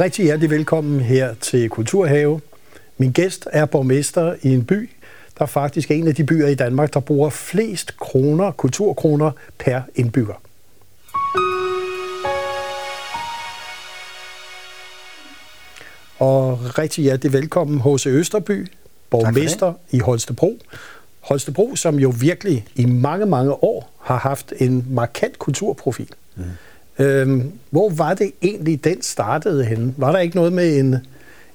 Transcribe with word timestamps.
rigtig 0.00 0.24
hjertelig 0.24 0.50
velkommen 0.50 1.00
her 1.00 1.34
til 1.34 1.68
Kulturhave. 1.68 2.40
Min 2.98 3.12
gæst 3.12 3.48
er 3.52 3.64
borgmester 3.64 4.34
i 4.42 4.54
en 4.54 4.64
by, 4.64 4.90
der 5.38 5.42
er 5.42 5.46
faktisk 5.46 5.90
en 5.90 6.08
af 6.08 6.14
de 6.14 6.24
byer 6.24 6.46
i 6.46 6.54
Danmark, 6.54 6.94
der 6.94 7.00
bruger 7.00 7.30
flest 7.30 7.96
kroner, 7.96 8.50
kulturkroner 8.50 9.30
per 9.58 9.80
indbygger. 9.94 10.34
Og 16.18 16.78
rigtig 16.78 17.04
hjertelig 17.04 17.32
velkommen 17.32 17.80
H.C. 17.80 18.06
Østerby, 18.06 18.66
borgmester 19.10 19.72
i 19.90 19.98
Holstebro. 19.98 20.58
Holstebro, 21.20 21.76
som 21.76 21.98
jo 21.98 22.12
virkelig 22.20 22.66
i 22.74 22.86
mange, 22.86 23.26
mange 23.26 23.52
år 23.52 23.92
har 24.00 24.16
haft 24.18 24.52
en 24.58 24.86
markant 24.90 25.38
kulturprofil. 25.38 26.10
Mm. 26.36 26.44
Øhm, 27.00 27.52
hvor 27.70 27.88
var 27.88 28.14
det 28.14 28.32
egentlig, 28.42 28.84
den 28.84 29.02
startede 29.02 29.64
henne? 29.64 29.94
Var 29.96 30.12
der 30.12 30.18
ikke 30.18 30.36
noget 30.36 30.52
med 30.52 30.78
en, 30.78 30.96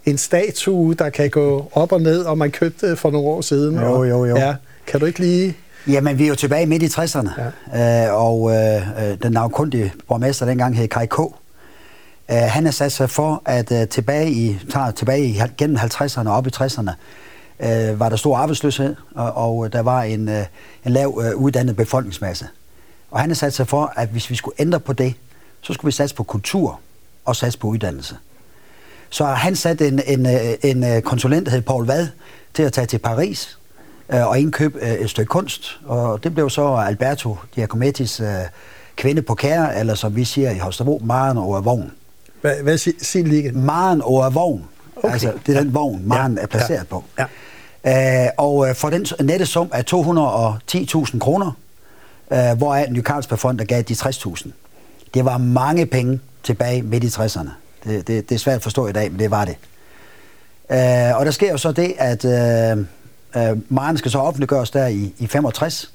en 0.05 0.17
statue, 0.17 0.93
der 0.93 1.09
kan 1.09 1.29
gå 1.29 1.71
op 1.71 1.91
og 1.91 2.01
ned, 2.01 2.23
og 2.23 2.37
man 2.37 2.51
købte 2.51 2.95
for 2.95 3.11
nogle 3.11 3.27
år 3.27 3.41
siden? 3.41 3.75
Jo, 3.75 4.03
jo, 4.03 4.25
jo. 4.25 4.35
Ja, 4.35 4.55
kan 4.87 4.99
du 4.99 5.05
ikke 5.05 5.19
lige... 5.19 5.57
Jamen, 5.87 6.19
vi 6.19 6.23
er 6.23 6.27
jo 6.27 6.35
tilbage 6.35 6.65
midt 6.65 6.83
i 6.83 6.85
60'erne, 6.85 7.29
ja. 7.73 8.07
øh, 8.07 8.13
og 8.13 8.51
øh, 8.51 9.09
øh 9.11 9.17
den 9.23 9.31
navnkundige 9.31 9.93
borgmester 10.07 10.45
dengang 10.45 10.77
hed 10.77 10.87
Kai 10.87 11.05
K. 11.05 11.19
Uh, 11.19 11.33
han 12.29 12.65
har 12.65 12.71
sat 12.71 12.91
sig 12.91 13.09
for, 13.09 13.41
at 13.45 13.71
uh, 13.71 13.87
tilbage 13.89 14.31
i, 14.31 14.59
tager 14.69 14.91
tilbage 14.91 15.25
i, 15.25 15.41
gennem 15.57 15.77
50'erne 15.77 16.27
og 16.27 16.35
op 16.35 16.47
i 16.47 16.49
60'erne, 16.55 16.91
uh, 17.59 17.99
var 17.99 18.09
der 18.09 18.15
stor 18.15 18.37
arbejdsløshed, 18.37 18.95
og, 19.15 19.37
og 19.37 19.73
der 19.73 19.81
var 19.81 20.03
en, 20.03 20.27
uh, 20.27 20.35
en 20.85 20.91
lav 20.91 21.07
uh, 21.07 21.41
uddannet 21.41 21.75
befolkningsmasse. 21.75 22.47
Og 23.11 23.19
han 23.19 23.29
har 23.29 23.35
sat 23.35 23.53
sig 23.53 23.67
for, 23.67 23.93
at 23.95 24.09
hvis 24.09 24.29
vi 24.29 24.35
skulle 24.35 24.55
ændre 24.59 24.79
på 24.79 24.93
det, 24.93 25.13
så 25.65 25.73
skulle 25.73 25.89
vi 25.89 25.91
satse 25.91 26.15
på 26.15 26.23
kultur 26.23 26.79
og 27.25 27.35
satse 27.35 27.59
på 27.59 27.67
uddannelse. 27.67 28.17
Så 29.09 29.25
han 29.25 29.55
satte 29.55 29.87
en, 29.87 30.01
en, 30.07 30.25
en, 30.63 30.83
en 30.83 31.01
konsulent, 31.01 31.45
der 31.45 31.51
hed 31.51 31.61
Paul 31.61 31.85
Vad, 31.85 32.07
til 32.53 32.63
at 32.63 32.73
tage 32.73 32.87
til 32.87 32.97
Paris 32.97 33.57
øh, 34.13 34.27
og 34.27 34.39
indkøbe 34.39 34.79
øh, 34.81 34.93
et 34.93 35.09
stykke 35.09 35.29
kunst. 35.29 35.79
Og 35.85 36.23
det 36.23 36.33
blev 36.33 36.49
så 36.49 36.75
Alberto 36.75 37.37
Giacomettis 37.51 38.19
øh, 38.19 38.27
kvinde 38.95 39.21
på 39.21 39.35
kære, 39.35 39.79
eller 39.79 39.95
som 39.95 40.15
vi 40.15 40.23
siger 40.23 40.51
i 40.51 40.57
Holstebro, 40.57 41.01
Maren 41.03 41.37
over 41.37 41.61
vogn. 41.61 41.91
Hvad, 42.41 42.55
hvad 42.63 42.77
siger 42.77 43.25
lige 43.27 43.39
igen? 43.39 43.65
Maren 43.65 44.01
over 44.01 44.29
vogn. 44.29 44.65
Okay. 44.95 45.11
Altså, 45.11 45.33
det 45.45 45.57
er 45.57 45.61
den 45.61 45.73
vogn, 45.73 46.07
Maren 46.07 46.35
ja. 46.35 46.41
er 46.41 46.47
placeret 46.47 46.79
ja. 46.79 46.83
på. 46.83 47.03
Ja. 47.85 48.25
Øh, 48.25 48.29
og 48.37 48.69
øh, 48.69 48.75
for 48.75 48.89
den 48.89 49.05
nette 49.23 49.45
sum 49.45 49.69
af 49.71 49.83
210.000 49.93 51.19
kroner, 51.19 51.51
øh, 52.31 52.57
hvoraf 52.57 52.87
Ny 52.89 53.03
Carlsberg 53.03 53.67
gav 53.67 53.81
de 53.81 53.93
60.000. 53.93 54.51
Det 55.15 55.25
var 55.25 55.37
mange 55.37 55.85
penge 55.85 56.19
tilbage 56.43 56.81
midt 56.81 57.03
i 57.03 57.07
60'erne. 57.07 57.49
Det, 57.83 58.07
det, 58.07 58.29
det 58.29 58.35
er 58.35 58.39
svært 58.39 58.55
at 58.55 58.63
forstå 58.63 58.87
i 58.87 58.91
dag, 58.91 59.11
men 59.11 59.19
det 59.19 59.31
var 59.31 59.45
det. 59.45 59.57
Øh, 60.71 61.19
og 61.19 61.25
der 61.25 61.31
sker 61.31 61.51
jo 61.51 61.57
så 61.57 61.71
det, 61.71 61.93
at 61.97 62.25
øh, 62.25 62.85
øh, 63.35 63.57
Maren 63.69 63.97
skal 63.97 64.11
så 64.11 64.19
offentliggøres 64.19 64.71
der 64.71 64.87
i, 64.87 65.13
i 65.17 65.27
65, 65.27 65.91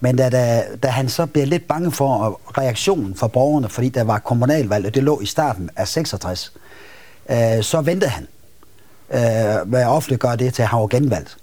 men 0.00 0.16
da, 0.16 0.28
da, 0.28 0.64
da 0.82 0.88
han 0.88 1.08
så 1.08 1.26
bliver 1.26 1.46
lidt 1.46 1.68
bange 1.68 1.92
for 1.92 2.40
reaktionen 2.58 3.14
fra 3.14 3.28
borgerne, 3.28 3.68
fordi 3.68 3.88
der 3.88 4.04
var 4.04 4.18
kommunalvalg, 4.18 4.86
og 4.86 4.94
det 4.94 5.02
lå 5.02 5.20
i 5.20 5.26
starten 5.26 5.70
af 5.76 5.88
66, 5.88 6.52
øh, 7.30 7.62
så 7.62 7.80
ventede 7.80 8.10
han 8.10 8.26
øh, 9.10 9.70
med 9.70 9.80
at 9.80 9.88
offentliggøre 9.88 10.36
det 10.36 10.54
til 10.54 10.62
at 10.62 10.68
han 10.68 10.80
var 10.80 10.86
genvalgt. 10.86 11.36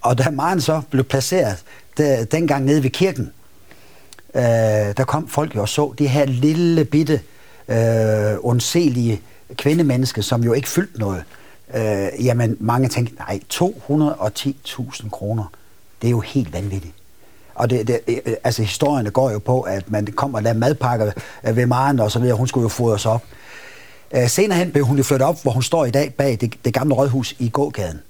Og 0.00 0.18
da 0.18 0.30
Maren 0.30 0.60
så 0.60 0.82
blev 0.90 1.04
placeret 1.04 1.56
der, 1.96 2.24
dengang 2.24 2.64
nede 2.64 2.82
ved 2.82 2.90
kirken, 2.90 3.32
øh, 4.34 4.42
der 4.96 5.04
kom 5.06 5.28
folk 5.28 5.56
jo 5.56 5.60
og 5.60 5.68
så 5.68 5.94
det 5.98 6.10
her 6.10 6.24
lille 6.24 6.84
bitte, 6.84 7.20
øh, 7.68 8.36
ondselige 8.40 9.20
kvindemenneske, 9.54 10.22
som 10.22 10.44
jo 10.44 10.52
ikke 10.52 10.68
fyldte 10.68 10.98
noget. 10.98 11.24
Øh, 11.74 12.24
jamen, 12.24 12.56
mange 12.60 12.88
tænkte, 12.88 13.14
nej, 13.14 13.40
210.000 13.54 15.10
kroner, 15.10 15.44
det 16.02 16.08
er 16.08 16.10
jo 16.10 16.20
helt 16.20 16.52
vanvittigt. 16.52 16.94
Og 17.54 17.70
det, 17.70 17.88
det, 17.88 18.00
øh, 18.08 18.34
altså, 18.44 18.62
historierne 18.62 19.10
går 19.10 19.30
jo 19.30 19.38
på, 19.38 19.60
at 19.60 19.90
man 19.90 20.06
kommer 20.06 20.38
og 20.38 20.42
laver 20.42 20.56
madpakker 20.56 21.12
øh, 21.44 21.56
ved 21.56 21.66
Maren 21.66 22.00
og 22.00 22.10
så 22.10 22.18
videre. 22.18 22.36
Hun 22.36 22.48
skulle 22.48 22.62
jo 22.62 22.68
fodres 22.68 23.06
op. 23.06 23.24
Øh, 24.14 24.28
senere 24.28 24.58
hen 24.58 24.70
blev 24.70 24.84
hun 24.84 24.96
jo 24.96 25.02
flyttet 25.02 25.28
op, 25.28 25.42
hvor 25.42 25.52
hun 25.52 25.62
står 25.62 25.84
i 25.84 25.90
dag 25.90 26.14
bag 26.14 26.38
det, 26.40 26.54
det 26.64 26.74
gamle 26.74 26.94
rådhus 26.94 27.34
i 27.38 27.48
gågaden. 27.48 28.00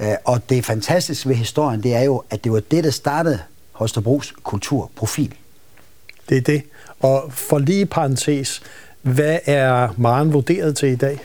Øh, 0.00 0.14
og 0.24 0.50
det 0.50 0.64
fantastiske 0.64 1.28
ved 1.28 1.36
historien, 1.36 1.82
det 1.82 1.94
er 1.94 2.02
jo, 2.02 2.22
at 2.30 2.44
det 2.44 2.52
var 2.52 2.60
det, 2.60 2.84
der 2.84 2.90
startede 2.90 3.38
Holstebros 3.72 4.34
kulturprofil. 4.42 5.34
Det 6.28 6.36
er 6.36 6.40
det. 6.40 6.62
Og 7.00 7.24
for 7.32 7.58
lige 7.58 7.86
parentes, 7.86 8.62
hvad 9.02 9.38
er 9.46 9.88
Maren 9.96 10.32
vurderet 10.32 10.76
til 10.76 10.88
i 10.88 10.96
dag? 10.96 11.20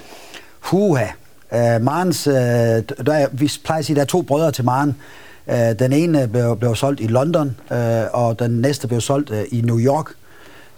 Huha. 0.59 1.05
Uh, 1.51 1.81
Marens, 1.81 2.27
uh, 2.27 2.33
der 2.33 3.13
er, 3.13 3.27
vi 3.31 3.51
plejer 3.63 3.79
at 3.79 3.85
sige, 3.85 3.95
der 3.95 4.01
er 4.01 4.05
to 4.05 4.21
brødre 4.21 4.51
til 4.51 4.65
Maren. 4.65 4.95
Uh, 5.47 5.53
den 5.53 5.93
ene 5.93 6.27
blev, 6.27 6.57
blev 6.57 6.75
solgt 6.75 7.01
i 7.01 7.07
London, 7.07 7.55
uh, 7.71 7.77
og 8.13 8.39
den 8.39 8.51
næste 8.51 8.87
blev 8.87 9.01
solgt 9.01 9.29
uh, 9.29 9.37
i 9.51 9.61
New 9.61 9.79
York. 9.79 10.05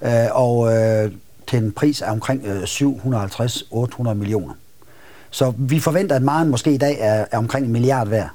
Uh, 0.01 0.09
og 0.31 0.57
uh, 0.57 1.11
til 1.47 1.59
en 1.59 1.71
pris 1.71 2.01
af 2.01 2.11
omkring 2.11 2.43
uh, 2.47 2.63
750-800 2.63 4.13
millioner. 4.13 4.53
Så 5.29 5.53
vi 5.57 5.79
forventer, 5.79 6.15
at 6.15 6.21
Maren 6.21 6.49
måske 6.49 6.71
i 6.71 6.77
dag 6.77 6.97
er, 6.99 7.25
er 7.31 7.37
omkring 7.37 7.65
en 7.65 7.71
milliard 7.71 8.07
værd. 8.07 8.29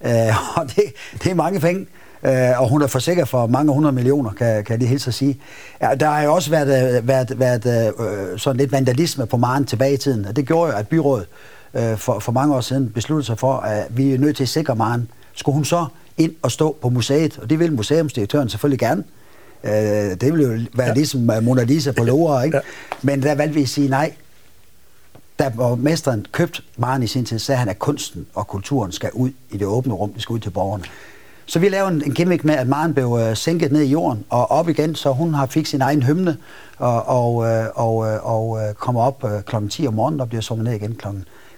Uh, 0.00 0.56
og 0.58 0.66
det, 0.76 0.84
det 1.22 1.30
er 1.30 1.34
mange 1.34 1.60
penge. 1.60 1.86
Øh, 2.24 2.60
og 2.60 2.68
hun 2.68 2.82
er 2.82 2.86
forsikret 2.86 3.28
for 3.28 3.46
mange 3.46 3.72
hundrede 3.72 3.94
millioner, 3.94 4.30
kan, 4.30 4.64
kan 4.64 4.80
de 4.80 4.86
helt 4.86 5.02
så 5.02 5.12
sige. 5.12 5.38
Ja, 5.82 5.94
der 5.94 6.10
har 6.10 6.22
jo 6.22 6.34
også 6.34 6.50
været, 6.50 6.96
øh, 6.96 7.08
været, 7.08 7.38
været 7.38 7.92
øh, 8.00 8.38
sådan 8.38 8.56
lidt 8.56 8.72
vandalisme 8.72 9.26
på 9.26 9.36
Maren 9.36 9.64
tilbage 9.64 9.94
i 9.94 9.96
tiden, 9.96 10.24
og 10.24 10.36
det 10.36 10.46
gjorde 10.46 10.72
jo, 10.72 10.78
at 10.78 10.88
byrådet 10.88 11.26
øh, 11.74 11.96
for, 11.96 12.18
for 12.18 12.32
mange 12.32 12.54
år 12.54 12.60
siden 12.60 12.90
besluttede 12.90 13.26
sig 13.26 13.38
for, 13.38 13.54
at 13.54 13.86
vi 13.90 14.14
er 14.14 14.18
nødt 14.18 14.36
til 14.36 14.44
at 14.44 14.48
sikre 14.48 14.76
Maren. 14.76 15.08
Skulle 15.34 15.54
hun 15.54 15.64
så 15.64 15.86
ind 16.16 16.34
og 16.42 16.50
stå 16.50 16.76
på 16.82 16.88
museet, 16.88 17.38
og 17.38 17.50
det 17.50 17.58
vil 17.58 17.72
museumsdirektøren 17.72 18.48
selvfølgelig 18.48 18.78
gerne, 18.78 19.04
Øh, 19.64 19.70
det 20.20 20.32
ville 20.32 20.44
jo 20.44 20.60
være 20.74 20.86
ja. 20.86 20.94
ligesom 20.94 21.30
øh, 21.30 21.42
Mona 21.42 21.62
Lisa 21.62 21.92
på 21.92 22.04
lover, 22.04 22.42
ikke? 22.42 22.56
Ja. 22.56 22.62
Men 23.02 23.22
der 23.22 23.34
valgte 23.34 23.54
vi 23.54 23.62
at 23.62 23.68
sige 23.68 23.88
nej. 23.88 24.12
Da 25.38 25.48
borgmesteren 25.48 26.26
købte 26.32 26.62
Maren 26.76 27.02
i 27.02 27.06
sin 27.06 27.24
tid, 27.24 27.38
sagde 27.38 27.58
han, 27.58 27.68
at 27.68 27.78
kunsten 27.78 28.26
og 28.34 28.46
kulturen 28.46 28.92
skal 28.92 29.10
ud 29.12 29.30
i 29.50 29.56
det 29.56 29.66
åbne 29.66 29.94
rum, 29.94 30.12
det 30.12 30.22
skal 30.22 30.34
ud 30.34 30.40
til 30.40 30.50
borgerne. 30.50 30.84
Så 31.52 31.58
vi 31.58 31.68
lavede 31.68 31.94
en, 31.94 32.02
en 32.04 32.14
gimmick 32.14 32.44
med, 32.44 32.54
at 32.54 32.68
Maren 32.68 32.94
blev 32.94 33.18
øh, 33.20 33.36
sænket 33.36 33.72
ned 33.72 33.82
i 33.82 33.90
jorden 33.90 34.24
og 34.28 34.50
op 34.50 34.68
igen, 34.68 34.94
så 34.94 35.12
hun 35.12 35.34
har 35.34 35.46
fik 35.46 35.66
sin 35.66 35.82
egen 35.82 36.02
hymne 36.02 36.36
og, 36.78 37.08
og, 37.08 37.46
øh, 37.46 37.66
og, 37.74 38.06
øh, 38.06 38.26
og 38.26 38.60
øh, 38.60 38.74
kommer 38.74 39.02
op 39.02 39.24
øh, 39.24 39.42
kl. 39.42 39.68
10 39.68 39.86
om 39.86 39.94
morgenen 39.94 40.20
og 40.20 40.28
bliver 40.28 40.42
sunget 40.42 40.64
ned 40.64 40.72
igen 40.72 40.94
kl. 40.94 41.06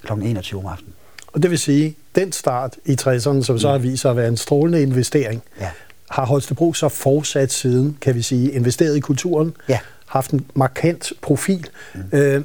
kl. 0.07 0.13
21 0.13 0.61
om 0.61 0.67
aftenen. 0.67 0.93
Og 1.33 1.43
det 1.43 1.51
vil 1.51 1.59
sige, 1.59 1.97
den 2.15 2.33
start 2.33 2.77
i 2.85 2.97
60'erne, 3.01 3.43
som 3.43 3.59
så 3.59 3.71
har 3.71 3.79
vist 3.79 4.03
sig 4.03 4.11
at 4.11 4.17
være 4.17 4.29
en 4.29 4.37
strålende 4.37 4.83
investering, 4.83 5.43
ja. 5.61 5.71
har 6.11 6.27
Holstebro 6.27 6.73
så 6.73 6.89
fortsat 6.89 7.53
siden, 7.53 7.99
kan 8.01 8.15
vi 8.15 8.23
sige, 8.23 8.51
investeret 8.53 8.97
i 8.97 9.01
kulturen, 9.01 9.57
ja. 9.69 9.79
haft 10.07 10.31
en 10.31 10.47
markant 10.55 11.13
profil. 11.23 11.69
Mm. 11.95 12.19
Øh, 12.19 12.45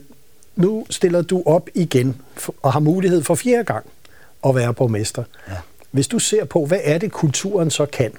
nu 0.56 0.86
stiller 0.90 1.22
du 1.22 1.44
op 1.46 1.70
igen 1.76 2.22
og 2.62 2.74
har 2.74 2.80
mulighed 2.80 3.24
for 3.24 3.36
fjerde 3.36 3.64
gang 3.64 3.86
at 4.46 4.56
være 4.56 4.74
borgmester. 4.74 5.24
Ja. 5.48 5.54
Hvis 5.92 6.08
du 6.08 6.20
ser 6.20 6.46
på, 6.46 6.66
hvad 6.66 6.80
er 6.84 6.98
det, 6.98 7.12
kulturen 7.12 7.70
så 7.70 7.86
kan? 7.86 8.12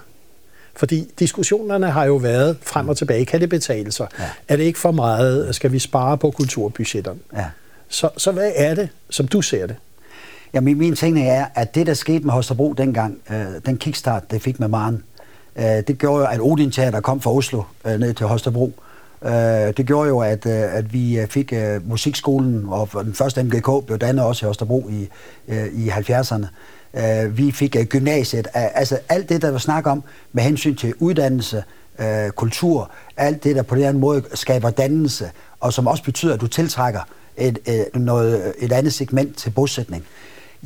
Fordi 0.77 1.13
diskussionerne 1.19 1.91
har 1.91 2.05
jo 2.05 2.17
været 2.17 2.57
frem 2.63 2.89
og 2.89 2.97
tilbage. 2.97 3.25
Kan 3.25 3.41
det 3.41 3.49
betale 3.49 3.93
sig? 3.93 4.07
Ja. 4.19 4.25
Er 4.49 4.57
det 4.57 4.65
ikke 4.65 4.79
for 4.79 4.91
meget? 4.91 5.55
Skal 5.55 5.73
vi 5.73 5.79
spare 5.79 6.19
på 6.19 6.31
kulturbudgetterne? 6.31 7.19
Ja. 7.37 7.45
Så, 7.89 8.09
så 8.17 8.33
hvad 8.33 8.53
er 8.55 8.75
det, 8.75 8.89
som 9.11 9.29
du 9.29 9.43
ser 9.43 9.67
det? 9.67 9.77
Ja, 10.55 10.61
min, 10.61 10.79
min 10.79 10.97
tænkning 10.97 11.29
er, 11.29 11.47
at 11.55 11.75
det, 11.75 11.87
der 11.87 11.95
skete 11.95 12.25
med 12.25 12.33
Holstebro 12.33 12.73
dengang, 12.73 13.19
øh, 13.31 13.45
den 13.67 13.77
kickstart, 13.77 14.31
det 14.31 14.43
fik 14.43 14.61
med 14.61 14.69
Maren, 14.69 15.05
øh, 15.57 15.65
det 15.65 15.99
gjorde 15.99 16.21
jo, 16.21 16.27
at 16.27 16.41
Odin 16.41 16.71
Teater 16.71 17.01
kom 17.01 17.21
fra 17.21 17.33
Oslo 17.33 17.63
øh, 17.85 18.01
ned 18.01 18.15
til 18.15 18.27
Holstebro. 18.27 18.73
Øh, 19.25 19.33
det 19.77 19.87
gjorde 19.87 20.09
jo, 20.09 20.21
at, 20.21 20.47
øh, 20.47 20.77
at 20.77 20.93
vi 20.93 21.19
øh, 21.19 21.29
fik 21.29 21.53
øh, 21.53 21.89
musikskolen, 21.89 22.65
og 22.69 22.89
den 23.05 23.15
første 23.15 23.43
MGK 23.43 23.87
blev 23.87 23.99
dannet 23.99 24.25
også 24.25 24.45
i 24.45 24.47
Holstebro 24.47 24.89
i, 24.89 25.09
øh, 25.49 25.67
i 25.73 25.89
70'erne. 25.89 26.47
Øh, 26.95 27.39
vi 27.39 27.53
fik 27.53 27.77
øh, 27.77 27.85
gymnasiet. 27.85 28.49
Altså 28.55 28.99
alt 29.09 29.29
det, 29.29 29.43
der 29.43 29.51
var 29.51 29.59
snak 29.59 29.87
om 29.87 30.03
med 30.33 30.43
hensyn 30.43 30.77
til 30.77 30.95
uddannelse, 30.99 31.65
øh, 31.99 32.31
kultur, 32.31 32.91
alt 33.17 33.45
det, 33.45 33.57
der 33.57 33.63
på 33.63 33.75
den 33.75 33.85
anden 33.85 34.01
måde 34.01 34.23
skaber 34.35 34.71
dannelse, 34.71 35.31
og 35.61 35.73
som 35.73 35.87
også 35.87 36.05
betyder, 36.05 36.35
at 36.35 36.41
du 36.41 36.47
tiltrækker 36.47 37.01
et, 37.37 37.59
øh, 37.69 38.01
noget, 38.03 38.53
et 38.59 38.73
andet 38.73 38.93
segment 38.93 39.37
til 39.37 39.51
bosætning. 39.51 40.05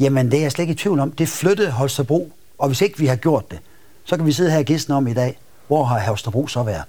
Jamen, 0.01 0.31
det 0.31 0.39
er 0.39 0.43
jeg 0.43 0.53
slet 0.53 0.63
ikke 0.63 0.73
i 0.73 0.77
tvivl 0.77 1.01
om. 1.01 1.13
Det 1.13 1.29
flyttede 1.29 1.71
Holstebro, 1.71 2.33
og 2.59 2.67
hvis 2.67 2.81
ikke 2.81 2.99
vi 2.99 3.07
har 3.07 3.17
gjort 3.17 3.51
det, 3.51 3.59
så 4.05 4.17
kan 4.17 4.27
vi 4.27 4.33
sidde 4.33 4.51
her 4.51 4.59
og 4.59 4.65
gisne 4.65 4.95
om 4.95 5.07
i 5.07 5.15
dag, 5.15 5.39
hvor 5.67 5.85
har 5.85 6.01
Holstebro 6.01 6.47
så 6.47 6.63
været? 6.63 6.85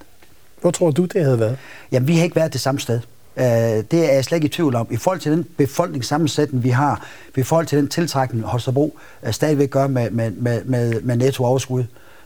Hvor 0.61 0.71
tror 0.71 0.91
du, 0.91 1.05
det 1.05 1.23
havde 1.23 1.39
været? 1.39 1.57
Jamen, 1.91 2.07
vi 2.07 2.15
har 2.15 2.23
ikke 2.23 2.35
været 2.35 2.53
det 2.53 2.61
samme 2.61 2.79
sted. 2.79 2.99
Øh, 3.37 3.45
det 3.91 3.93
er 3.93 4.13
jeg 4.13 4.23
slet 4.23 4.35
ikke 4.35 4.45
i 4.45 4.49
tvivl 4.49 4.75
om. 4.75 4.87
I 4.91 4.97
forhold 4.97 5.19
til 5.19 5.31
den 5.31 5.43
befolkningssammensætning, 5.57 6.63
vi 6.63 6.69
har, 6.69 7.07
i 7.37 7.43
forhold 7.43 7.65
til 7.65 7.77
den 7.77 7.87
tiltrækning, 7.87 8.43
Holstebro 8.43 8.97
uh, 9.23 9.31
stadigvæk 9.31 9.69
gør 9.69 9.87
med, 9.87 10.11
med, 10.11 10.31
med, 10.31 10.63
med, 10.63 11.01
med 11.01 11.15
netto 11.15 11.45
overskud 11.45 11.83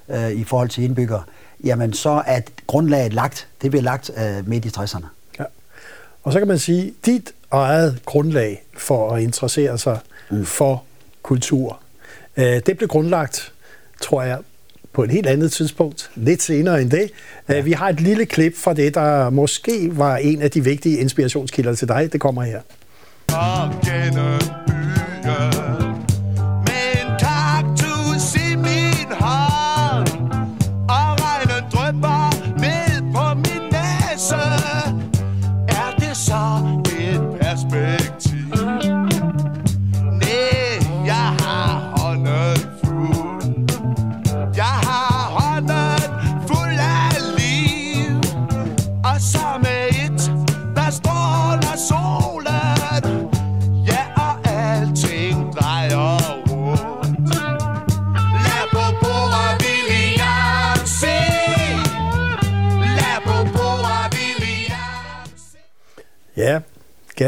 uh, 0.08 0.32
i 0.32 0.44
forhold 0.44 0.70
til 0.70 0.84
indbyggere, 0.84 1.24
jamen 1.64 1.94
så 1.94 2.24
er 2.26 2.40
grundlaget 2.68 3.14
lagt, 3.14 3.48
det 3.62 3.72
bliver 3.72 3.84
lagt 3.84 4.12
uh, 4.18 4.48
midt 4.48 4.66
i 4.66 4.70
60'erne. 4.70 5.06
Ja. 5.40 5.44
Og 6.24 6.34
så 6.34 6.40
kan 6.40 6.48
man 6.48 6.60
sige, 6.60 6.94
dit 7.06 7.34
eget 7.52 8.00
grundlag 8.06 8.64
for 8.78 9.14
at 9.14 9.22
interessere 9.22 9.78
sig 9.78 10.00
mm. 10.30 10.46
for 10.46 10.84
kultur. 11.24 11.80
Øh, 12.38 12.62
det 12.66 12.78
blev 12.78 12.88
grundlagt, 12.88 13.54
tror 14.02 14.22
jeg, 14.24 14.40
på 14.94 15.04
et 15.04 15.12
helt 15.12 15.28
andet 15.28 15.52
tidspunkt, 15.52 16.12
lidt 16.16 16.42
senere 16.42 16.82
end 16.82 16.92
det. 16.92 17.12
Ja. 17.50 17.58
Øh, 17.58 17.66
vi 17.66 17.72
har 17.72 17.90
et 17.90 18.02
lille 18.02 18.26
klip 18.26 18.58
fra 18.58 18.74
det, 18.74 18.96
der 18.96 19.30
måske 19.30 19.98
var 19.98 20.18
en 20.18 20.42
af 20.42 20.52
de 20.52 20.64
vigtige 20.64 20.98
inspirationskilder 20.98 21.76
til 21.76 21.88
dig. 21.88 22.10
Det 22.14 22.22
kommer 22.22 22.44
her. 22.44 22.62
Ja, 23.32 24.59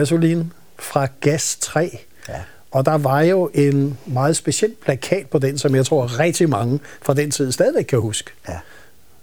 gasolin 0.01 0.53
fra 0.79 1.07
Gas 1.21 1.57
3. 1.61 1.99
Ja. 2.29 2.33
Og 2.71 2.85
der 2.85 2.97
var 2.97 3.21
jo 3.21 3.49
en 3.53 3.97
meget 4.05 4.35
speciel 4.35 4.71
plakat 4.83 5.27
på 5.31 5.39
den, 5.39 5.57
som 5.57 5.75
jeg 5.75 5.85
tror 5.85 6.19
rigtig 6.19 6.49
mange 6.49 6.79
fra 7.01 7.13
den 7.13 7.31
tid 7.31 7.51
stadigvæk 7.51 7.83
kan 7.83 7.99
huske. 7.99 8.31
Ja. 8.49 8.59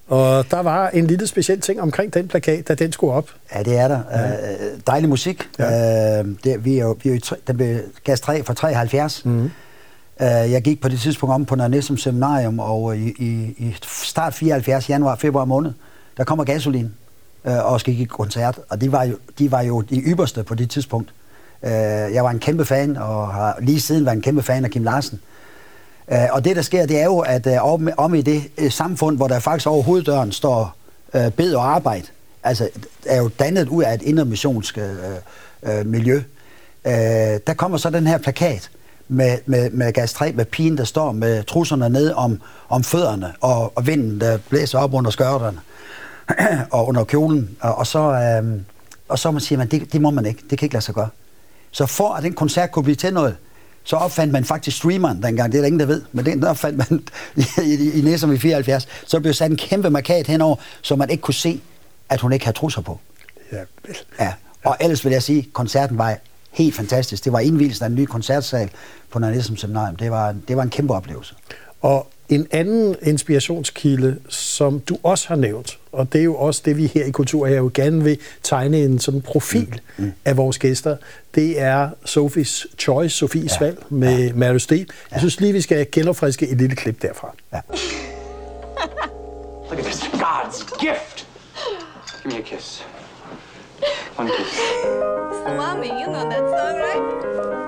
Og 0.08 0.50
der 0.50 0.60
var 0.60 0.88
en 0.88 1.06
lille 1.06 1.26
speciel 1.26 1.60
ting 1.60 1.80
omkring 1.80 2.14
den 2.14 2.28
plakat, 2.28 2.68
da 2.68 2.74
den 2.74 2.92
skulle 2.92 3.12
op. 3.12 3.30
Ja, 3.54 3.62
det 3.62 3.78
er 3.78 3.88
der. 3.88 4.00
Ja. 4.10 4.52
Øh, 4.52 4.80
dejlig 4.86 5.08
musik. 5.08 5.48
Ja. 5.58 6.18
Øh, 6.18 6.26
det, 6.44 6.64
vi 6.64 6.78
er 6.78 6.82
jo, 6.82 6.96
vi 7.02 7.10
er 7.10 7.14
jo 7.14 7.36
den 7.46 7.56
blev 7.56 7.78
gas 8.04 8.20
3 8.20 8.44
fra 8.44 8.54
73. 8.54 9.24
Mm. 9.24 9.44
Øh, 9.44 9.50
jeg 10.20 10.62
gik 10.62 10.80
på 10.80 10.88
det 10.88 11.00
tidspunkt 11.00 11.34
om 11.34 11.44
på 11.44 11.54
Nørresum 11.54 11.96
Seminarium, 11.96 12.58
og 12.58 12.96
i, 12.96 13.08
i, 13.08 13.54
i 13.58 13.76
start 13.82 14.34
74, 14.34 14.90
januar, 14.90 15.16
februar 15.16 15.44
måned, 15.44 15.72
der 16.16 16.24
kommer 16.24 16.44
gasolin 16.44 16.94
øh, 17.44 17.72
og 17.72 17.80
skal 17.80 17.94
give 17.94 18.06
koncert. 18.06 18.58
Og 18.68 18.80
de 18.80 18.92
var, 18.92 19.04
jo, 19.04 19.16
de 19.38 19.52
var 19.52 19.60
jo 19.60 19.80
de 19.80 20.00
ypperste 20.00 20.42
på 20.42 20.54
det 20.54 20.70
tidspunkt. 20.70 21.14
Øh, 21.62 21.70
jeg 22.14 22.24
var 22.24 22.30
en 22.30 22.38
kæmpe 22.38 22.64
fan, 22.64 22.96
og 22.96 23.28
har 23.28 23.56
lige 23.60 23.80
siden 23.80 24.04
været 24.04 24.16
en 24.16 24.22
kæmpe 24.22 24.42
fan 24.42 24.64
af 24.64 24.70
Kim 24.70 24.84
Larsen. 24.84 25.20
Øh, 26.12 26.18
og 26.30 26.44
det, 26.44 26.56
der 26.56 26.62
sker, 26.62 26.86
det 26.86 27.00
er 27.00 27.04
jo, 27.04 27.18
at 27.18 27.46
øh, 27.46 27.64
om, 27.64 27.88
om 27.96 28.14
i 28.14 28.22
det 28.22 28.42
øh, 28.58 28.70
samfund, 28.70 29.16
hvor 29.16 29.28
der 29.28 29.38
faktisk 29.38 29.66
over 29.66 29.82
hoveddøren 29.82 30.32
står 30.32 30.76
øh, 31.14 31.30
bed 31.30 31.54
og 31.54 31.74
arbejde, 31.74 32.06
altså 32.42 32.68
er 33.06 33.18
jo 33.18 33.30
dannet 33.38 33.68
ud 33.68 33.82
af 33.82 33.94
et 33.94 34.02
intermissionsk 34.02 34.78
øh, 34.78 34.94
øh, 35.62 35.86
miljø, 35.86 36.22
øh, 36.84 36.92
der 37.46 37.54
kommer 37.56 37.78
så 37.78 37.90
den 37.90 38.06
her 38.06 38.18
plakat 38.18 38.70
med, 39.08 39.38
med, 39.46 39.70
med 39.70 39.92
gas 39.92 40.12
3, 40.12 40.32
med 40.32 40.44
pigen, 40.44 40.78
der 40.78 40.84
står 40.84 41.12
med 41.12 41.44
trusserne 41.44 41.88
ned 41.88 42.12
om, 42.12 42.40
om 42.68 42.84
fødderne, 42.84 43.32
og, 43.40 43.72
og 43.76 43.86
vinden, 43.86 44.20
der 44.20 44.38
blæser 44.48 44.78
op 44.78 44.94
under 44.94 45.10
skørterne. 45.10 45.60
og 46.72 46.88
under 46.88 47.04
kjolen, 47.04 47.56
og, 47.60 47.74
og 47.74 47.86
så, 47.86 47.98
øh, 47.98 48.60
og 49.08 49.18
så 49.18 49.30
man 49.30 49.40
siger 49.40 49.58
man, 49.58 49.68
det, 49.68 49.92
det 49.92 50.00
må 50.00 50.10
man 50.10 50.26
ikke, 50.26 50.42
det 50.50 50.58
kan 50.58 50.66
ikke 50.66 50.74
lade 50.74 50.84
sig 50.84 50.94
gøre. 50.94 51.08
Så 51.70 51.86
for 51.86 52.14
at 52.14 52.22
den 52.22 52.32
koncert 52.32 52.70
kunne 52.70 52.82
blive 52.82 52.96
til 52.96 53.14
noget, 53.14 53.36
så 53.84 53.96
opfandt 53.96 54.32
man 54.32 54.44
faktisk 54.44 54.76
streameren 54.76 55.22
dengang, 55.22 55.52
det 55.52 55.58
er 55.58 55.62
der 55.62 55.66
ingen, 55.66 55.80
der 55.80 55.86
ved, 55.86 56.02
men 56.12 56.26
den 56.26 56.44
opfandt 56.44 56.78
man 56.78 57.02
i, 57.64 57.74
i, 57.74 57.98
i 57.98 58.00
Næsum 58.02 58.32
i 58.32 58.38
74, 58.38 58.88
så 59.06 59.20
blev 59.20 59.34
sat 59.34 59.50
en 59.50 59.56
kæmpe 59.56 59.90
markat 59.90 60.26
henover, 60.26 60.56
så 60.82 60.96
man 60.96 61.10
ikke 61.10 61.20
kunne 61.20 61.34
se, 61.34 61.60
at 62.08 62.20
hun 62.20 62.32
ikke 62.32 62.44
havde 62.44 62.56
trusser 62.56 62.80
på. 62.80 63.00
Ja. 63.52 63.58
ja. 64.20 64.32
Og 64.64 64.76
ellers 64.80 65.04
vil 65.04 65.12
jeg 65.12 65.22
sige, 65.22 65.48
koncerten 65.52 65.98
var 65.98 66.16
helt 66.50 66.74
fantastisk. 66.74 67.24
Det 67.24 67.32
var 67.32 67.40
indvielsen 67.40 67.84
af 67.84 67.88
en 67.88 67.94
ny 67.94 68.04
koncertsal 68.04 68.70
på 69.10 69.18
Næsum 69.18 69.56
Seminarium. 69.56 69.96
Det 69.96 70.10
var, 70.10 70.34
det 70.48 70.56
var 70.56 70.62
en 70.62 70.70
kæmpe 70.70 70.94
oplevelse. 70.94 71.34
Og 71.80 72.10
en 72.28 72.46
anden 72.50 72.96
inspirationskilde, 73.02 74.18
som 74.28 74.80
du 74.80 74.98
også 75.02 75.28
har 75.28 75.36
nævnt, 75.36 75.78
og 75.92 76.12
det 76.12 76.18
er 76.18 76.24
jo 76.24 76.36
også 76.36 76.62
det, 76.64 76.76
vi 76.76 76.86
her 76.86 77.04
i 77.04 77.10
Kultur 77.10 77.46
her 77.46 77.56
jo 77.56 77.70
gerne 77.74 78.04
vil 78.04 78.18
tegne 78.42 78.78
en 78.78 78.98
sådan 78.98 79.20
profil 79.20 79.80
mm. 79.96 80.04
Mm. 80.04 80.12
af 80.24 80.36
vores 80.36 80.58
gæster, 80.58 80.96
det 81.34 81.60
er 81.60 81.90
Sophie's 82.04 82.76
Choice, 82.78 83.16
Sofies 83.16 83.52
ja. 83.60 83.64
valg 83.64 83.84
med 83.88 84.26
ja. 84.26 84.32
Mary 84.34 84.56
Steele. 84.56 84.86
Ja. 84.88 85.14
Jeg 85.14 85.20
synes 85.20 85.40
lige, 85.40 85.52
vi 85.52 85.60
skal 85.60 85.86
genopfriske 85.92 86.48
et 86.48 86.58
lille 86.58 86.76
klip 86.76 87.02
derfra. 87.02 87.34
Ja. 87.52 87.60
Look 89.68 89.78
at 89.78 89.84
this, 89.84 90.00
God's 90.00 90.80
gift! 90.80 91.26
Give 92.22 92.32
me 92.32 92.38
a 92.38 92.42
kiss. 92.42 92.84
One 94.18 94.30
kiss. 94.38 94.58
Salami, 95.44 95.88
you 95.88 96.06
know 96.06 96.24
that 96.30 96.38
song, 96.38 96.76
right? 96.86 97.67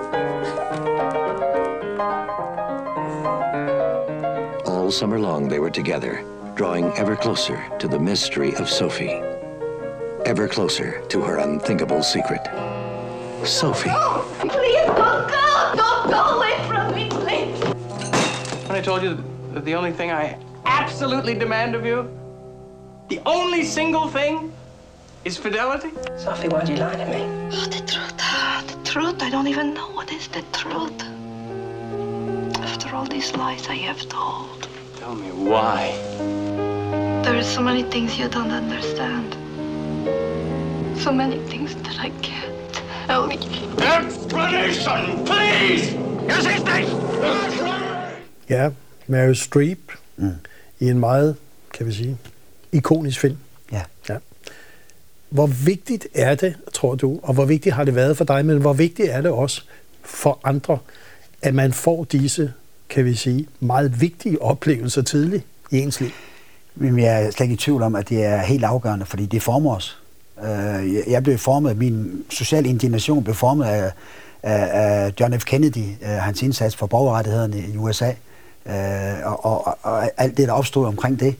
All 4.91 4.97
summer 4.97 5.19
long 5.19 5.47
they 5.47 5.59
were 5.59 5.69
together, 5.69 6.21
drawing 6.55 6.91
ever 6.97 7.15
closer 7.15 7.65
to 7.79 7.87
the 7.87 7.97
mystery 7.97 8.53
of 8.55 8.69
Sophie. 8.69 9.21
Ever 10.25 10.49
closer 10.49 11.01
to 11.07 11.21
her 11.21 11.37
unthinkable 11.37 12.03
secret. 12.03 12.41
Sophie. 13.45 13.89
Oh, 13.89 14.27
please 14.37 14.85
don't 14.87 15.29
go! 15.31 15.75
Don't 15.77 16.09
go 16.11 16.21
away 16.35 16.57
from 16.67 16.93
me, 16.93 17.07
please! 17.07 17.57
When 18.67 18.77
I 18.77 18.81
told 18.81 19.01
you 19.01 19.23
that 19.53 19.63
the 19.63 19.75
only 19.75 19.93
thing 19.93 20.11
I 20.11 20.37
absolutely 20.65 21.35
demand 21.35 21.73
of 21.73 21.85
you, 21.85 22.11
the 23.07 23.21
only 23.25 23.63
single 23.63 24.09
thing, 24.09 24.51
is 25.23 25.37
fidelity? 25.37 25.91
Sophie, 26.17 26.49
why'd 26.49 26.67
you 26.67 26.75
lie 26.75 26.97
to 26.97 27.05
me? 27.05 27.23
Oh, 27.53 27.65
the 27.71 27.79
truth. 27.87 28.15
Ah, 28.19 28.61
the 28.67 28.75
truth. 28.83 29.23
I 29.23 29.29
don't 29.29 29.47
even 29.47 29.73
know 29.73 29.89
what 29.91 30.11
is 30.11 30.27
the 30.27 30.43
truth. 30.51 31.01
After 32.59 32.93
all 32.93 33.05
these 33.05 33.33
lies 33.37 33.69
I 33.69 33.75
have 33.75 34.05
told. 34.09 34.67
Tell 35.01 35.15
me 35.15 35.31
why. 35.31 35.93
There 37.23 37.35
are 37.35 37.43
so 37.43 37.61
many 37.61 37.83
things 37.83 38.19
you 38.19 38.27
don't 38.27 38.51
understand. 38.51 39.33
So 40.95 41.11
many 41.11 41.39
things 41.49 41.73
that 41.75 41.97
I 41.99 42.11
can't 42.21 42.83
tell 43.07 43.31
you. 43.31 43.71
Explanation, 44.05 45.25
please! 45.25 45.97
Jeg 46.27 46.35
siger 46.41 46.69
Ja, 48.49 48.69
Mary 49.07 49.33
Streep 49.33 49.91
mm. 50.17 50.35
i 50.79 50.89
en 50.89 50.99
meget, 50.99 51.35
kan 51.73 51.85
vi 51.87 51.91
sige, 51.91 52.17
ikonisk 52.71 53.19
film. 53.19 53.37
Ja. 53.71 53.81
ja. 54.09 54.17
Hvor 55.29 55.47
vigtigt 55.47 56.07
er 56.13 56.35
det, 56.35 56.55
tror 56.73 56.95
du, 56.95 57.19
og 57.23 57.33
hvor 57.33 57.45
vigtigt 57.45 57.75
har 57.75 57.83
det 57.83 57.95
været 57.95 58.17
for 58.17 58.25
dig, 58.25 58.45
men 58.45 58.57
hvor 58.57 58.73
vigtigt 58.73 59.09
er 59.09 59.21
det 59.21 59.31
også 59.31 59.63
for 60.01 60.39
andre, 60.43 60.77
at 61.41 61.53
man 61.53 61.73
får 61.73 62.03
disse 62.03 62.53
kan 62.91 63.05
vi 63.05 63.15
sige, 63.15 63.47
meget 63.59 64.01
vigtige 64.01 64.41
oplevelser 64.41 65.01
tidligt 65.01 65.45
i 65.71 65.79
ens 65.79 65.99
liv? 65.99 66.09
Men 66.75 66.99
jeg 66.99 67.23
er 67.23 67.31
slet 67.31 67.45
ikke 67.45 67.53
i 67.53 67.57
tvivl 67.57 67.81
om, 67.81 67.95
at 67.95 68.09
det 68.09 68.25
er 68.25 68.37
helt 68.37 68.63
afgørende, 68.63 69.05
fordi 69.05 69.25
det 69.25 69.41
former 69.41 69.75
os. 69.75 69.99
Øh, 70.43 70.97
jeg 71.07 71.23
blev 71.23 71.37
formet, 71.37 71.77
min 71.77 72.23
sociale 72.29 72.69
indignation 72.69 73.23
blev 73.23 73.35
formet 73.35 73.65
af, 73.65 73.91
af 74.43 75.13
John 75.19 75.39
F. 75.39 75.45
Kennedy, 75.45 75.77
øh, 76.01 76.09
hans 76.09 76.41
indsats 76.41 76.75
for 76.75 76.87
borgerrettighederne 76.87 77.59
i 77.73 77.77
USA, 77.77 78.11
øh, 78.65 78.73
og, 79.23 79.45
og, 79.45 79.77
og 79.81 80.09
alt 80.17 80.37
det, 80.37 80.47
der 80.47 80.53
opstod 80.53 80.85
omkring 80.85 81.19
det. 81.19 81.35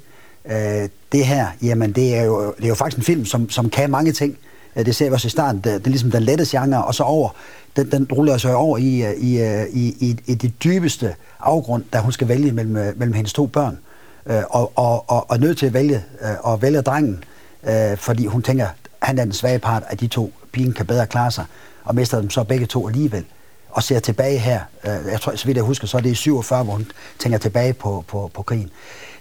Det 1.11 1.25
her, 1.25 1.47
jamen 1.61 1.91
det 1.91 2.15
er 2.15 2.23
jo, 2.23 2.53
det 2.57 2.63
er 2.63 2.67
jo 2.67 2.75
faktisk 2.75 2.97
en 2.97 3.03
film, 3.03 3.25
som, 3.25 3.49
som 3.49 3.69
kan 3.69 3.91
mange 3.91 4.11
ting. 4.11 4.37
Det 4.75 4.95
ser 4.95 5.09
vi 5.09 5.13
også 5.13 5.27
i 5.27 5.29
starten. 5.29 5.61
Det, 5.61 5.65
det 5.65 5.87
er 5.87 5.89
ligesom 5.89 6.11
den 6.11 6.23
lette 6.23 6.45
genre, 6.47 6.85
og 6.85 6.95
så 6.95 7.03
over. 7.03 7.29
Den, 7.75 7.91
den 7.91 8.07
ruller 8.11 8.37
sig 8.37 8.55
over 8.55 8.77
i, 8.77 9.03
øh, 9.03 9.13
i, 9.13 9.41
øh, 9.41 9.65
i, 9.73 9.87
i, 9.99 10.17
i 10.25 10.35
det 10.35 10.63
dybeste 10.63 11.15
afgrund, 11.39 11.83
da 11.93 11.99
hun 11.99 12.11
skal 12.11 12.27
vælge 12.27 12.51
mellem, 12.51 12.77
øh, 12.77 12.99
mellem 12.99 13.13
hendes 13.13 13.33
to 13.33 13.45
børn. 13.45 13.77
Øh, 14.25 14.43
og, 14.49 14.71
og, 14.75 15.09
og, 15.09 15.31
og 15.31 15.39
nødt 15.39 15.57
til 15.57 15.65
at 15.65 15.73
vælge, 15.73 16.03
øh, 16.21 16.29
og 16.39 16.61
vælge 16.61 16.81
drengen, 16.81 17.23
øh, 17.63 17.97
fordi 17.97 18.25
hun 18.25 18.41
tænker, 18.41 18.67
han 19.01 19.19
er 19.19 19.23
den 19.23 19.33
svage 19.33 19.59
part 19.59 19.83
af 19.89 19.97
de 19.97 20.07
to. 20.07 20.33
Pigen 20.51 20.73
kan 20.73 20.85
bedre 20.85 21.07
klare 21.07 21.31
sig, 21.31 21.45
og 21.83 21.95
mister 21.95 22.21
dem 22.21 22.29
så 22.29 22.43
begge 22.43 22.65
to 22.65 22.87
alligevel. 22.87 23.25
Og 23.69 23.83
ser 23.83 23.99
tilbage 23.99 24.37
her, 24.37 24.61
jeg 24.83 25.21
tror, 25.21 25.35
så 25.35 25.45
vidt 25.45 25.55
jeg 25.55 25.63
husker, 25.63 25.87
så 25.87 25.97
er 25.97 26.01
det 26.01 26.09
i 26.09 26.15
47, 26.15 26.63
hvor 26.63 26.73
hun 26.73 26.91
tænker 27.19 27.37
tilbage 27.37 27.73
på, 27.73 28.03
på, 28.07 28.31
på 28.33 28.41
krigen. 28.41 28.69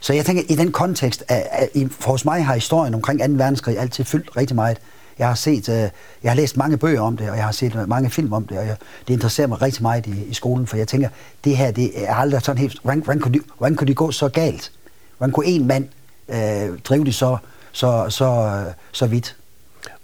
Så 0.00 0.12
jeg 0.12 0.26
tænker, 0.26 0.42
i 0.48 0.54
den 0.54 0.72
kontekst, 0.72 1.24
at, 1.28 1.46
at, 1.50 1.68
for 1.90 2.10
hos 2.10 2.24
mig 2.24 2.44
har 2.46 2.54
historien 2.54 2.94
omkring 2.94 3.20
2. 3.20 3.24
verdenskrig 3.28 3.78
altid 3.78 4.04
fyldt 4.04 4.36
rigtig 4.36 4.56
meget. 4.56 4.78
Jeg 5.20 5.28
har 5.28 5.34
set, 5.34 5.68
øh, 5.68 5.88
jeg 6.22 6.30
har 6.30 6.34
læst 6.34 6.56
mange 6.56 6.76
bøger 6.76 7.00
om 7.00 7.16
det, 7.16 7.30
og 7.30 7.36
jeg 7.36 7.44
har 7.44 7.52
set 7.52 7.88
mange 7.88 8.10
film 8.10 8.32
om 8.32 8.46
det, 8.46 8.58
og 8.58 8.66
jeg, 8.66 8.76
det 9.08 9.14
interesserer 9.14 9.46
mig 9.46 9.62
rigtig 9.62 9.82
meget 9.82 10.06
i, 10.06 10.24
i 10.24 10.34
skolen, 10.34 10.66
for 10.66 10.76
jeg 10.76 10.88
tænker, 10.88 11.08
det 11.44 11.56
her, 11.56 11.70
det 11.70 12.04
er 12.04 12.14
aldrig 12.14 12.42
sådan 12.42 12.58
helt, 12.58 12.78
hvordan, 12.82 13.00
hvordan, 13.00 13.20
kunne, 13.20 13.34
de, 13.34 13.40
hvordan 13.58 13.76
kunne 13.76 13.88
de 13.88 13.94
gå 13.94 14.10
så 14.10 14.28
galt? 14.28 14.72
Hvordan 15.18 15.32
kunne 15.32 15.46
en 15.46 15.66
mand 15.66 15.88
øh, 16.28 16.78
drive 16.84 17.04
det 17.04 17.14
så, 17.14 17.36
så, 17.72 18.06
så, 18.08 18.62
så 18.92 19.06
vidt? 19.06 19.36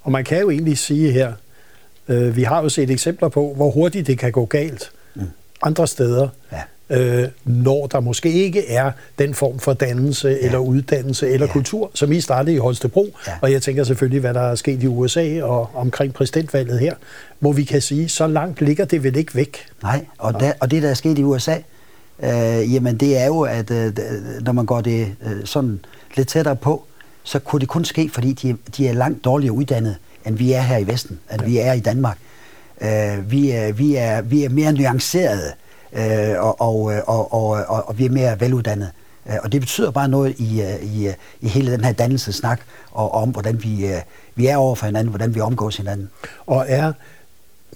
Og 0.02 0.12
man 0.12 0.24
kan 0.24 0.40
jo 0.40 0.50
egentlig 0.50 0.78
sige 0.78 1.12
her, 1.12 1.32
Øh, 2.08 2.36
vi 2.36 2.42
har 2.42 2.62
jo 2.62 2.68
set 2.68 2.90
eksempler 2.90 3.28
på, 3.28 3.52
hvor 3.56 3.70
hurtigt 3.70 4.06
det 4.06 4.18
kan 4.18 4.32
gå 4.32 4.44
galt 4.44 4.90
mm. 5.14 5.22
andre 5.62 5.86
steder. 5.86 6.28
Ja 6.52 6.62
øh, 6.90 7.24
når 7.44 7.86
der 7.86 8.00
måske 8.00 8.32
ikke 8.32 8.70
er 8.70 8.90
den 9.18 9.34
form 9.34 9.58
for 9.58 9.72
dannelse 9.72 10.28
ja. 10.28 10.46
eller 10.46 10.58
uddannelse 10.58 11.28
eller 11.28 11.46
ja. 11.46 11.52
kultur, 11.52 11.90
som 11.94 12.12
I 12.12 12.20
startede 12.20 12.54
i 12.54 12.58
Holstebro. 12.58 13.08
Ja. 13.26 13.32
Og 13.42 13.52
jeg 13.52 13.62
tænker 13.62 13.84
selvfølgelig, 13.84 14.20
hvad 14.20 14.34
der 14.34 14.40
er 14.40 14.54
sket 14.54 14.82
i 14.82 14.86
USA 14.86 15.42
og 15.42 15.70
omkring 15.74 16.14
præsidentvalget 16.14 16.78
her, 16.78 16.94
hvor 17.38 17.52
vi 17.52 17.64
kan 17.64 17.80
sige, 17.80 18.08
så 18.08 18.26
langt 18.26 18.60
ligger 18.60 18.84
det 18.84 19.02
vel 19.02 19.16
ikke 19.16 19.34
væk. 19.34 19.66
Nej, 19.82 20.06
og, 20.18 20.40
der, 20.40 20.52
og 20.60 20.70
det, 20.70 20.82
der 20.82 20.90
er 20.90 20.94
sket 20.94 21.18
i 21.18 21.22
USA, 21.22 21.56
øh, 22.22 22.74
jamen 22.74 22.96
det 22.96 23.18
er 23.18 23.26
jo, 23.26 23.40
at 23.40 23.70
øh, 23.70 23.92
når 24.40 24.52
man 24.52 24.66
går 24.66 24.80
det 24.80 25.12
øh, 25.26 25.44
sådan 25.44 25.80
lidt 26.16 26.28
tættere 26.28 26.56
på, 26.56 26.84
så 27.22 27.38
kunne 27.38 27.60
det 27.60 27.68
kun 27.68 27.84
ske, 27.84 28.10
fordi 28.12 28.32
de, 28.32 28.56
de 28.76 28.88
er 28.88 28.92
langt 28.92 29.24
dårligere 29.24 29.54
uddannet, 29.54 29.96
end 30.26 30.36
vi 30.36 30.52
er 30.52 30.60
her 30.60 30.78
i 30.78 30.86
Vesten, 30.86 31.18
end 31.32 31.42
ja. 31.42 31.48
vi 31.48 31.58
er 31.58 31.72
i 31.72 31.80
Danmark. 31.80 32.18
Øh, 32.80 33.30
vi, 33.30 33.50
er, 33.50 33.72
vi, 33.72 33.96
er, 33.96 34.22
vi 34.22 34.44
er 34.44 34.48
mere 34.48 34.72
nuancerede 34.72 35.46
øh, 35.46 35.65
og, 36.38 36.60
og, 36.60 36.92
og, 37.06 37.32
og, 37.32 37.50
og, 37.50 37.88
og 37.88 37.98
vi 37.98 38.04
er 38.04 38.10
mere 38.10 38.40
veluddannede. 38.40 38.90
Øh, 39.30 39.36
og 39.44 39.52
det 39.52 39.60
betyder 39.60 39.90
bare 39.90 40.08
noget 40.08 40.34
i, 40.38 40.62
øh, 40.62 40.82
i, 40.82 41.06
øh, 41.08 41.14
i 41.40 41.48
hele 41.48 41.72
den 41.72 41.84
her 41.84 41.92
dannelsesnak, 41.92 42.60
og 42.90 43.14
om 43.14 43.30
hvordan 43.30 43.62
vi, 43.62 43.90
vi 44.34 44.46
er 44.46 44.56
over 44.56 44.74
for 44.74 44.86
hinanden, 44.86 45.08
hvordan 45.08 45.34
vi 45.34 45.40
omgås 45.40 45.76
hinanden. 45.76 46.10
Og 46.46 46.64
er, 46.68 46.92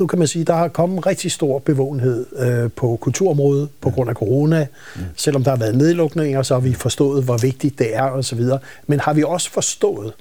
nu 0.01 0.07
kan 0.07 0.19
man 0.19 0.29
sige, 0.29 0.45
der 0.45 0.55
har 0.55 0.69
kommet 0.69 1.07
rigtig 1.07 1.33
stor 1.33 1.59
bevågenhed 1.59 2.27
øh, 2.37 2.71
på 2.71 2.99
kulturområdet 3.01 3.69
på 3.81 3.89
mm. 3.89 3.95
grund 3.95 4.11
af 4.11 4.17
corona. 4.17 4.67
Mm. 4.97 5.03
Selvom 5.17 5.45
der 5.45 5.51
har 5.51 5.59
været 5.59 5.77
nedlukninger, 5.77 6.43
så 6.43 6.55
har 6.55 6.61
vi 6.61 6.75
forstået, 6.75 7.25
hvor 7.25 7.37
vigtigt 7.37 7.79
det 7.79 7.97
er 7.97 8.03
osv. 8.03 8.41
Men 8.87 9.01
har 9.01 9.13
vi 9.13 9.23
også 9.23 9.51
forstået, 9.51 10.13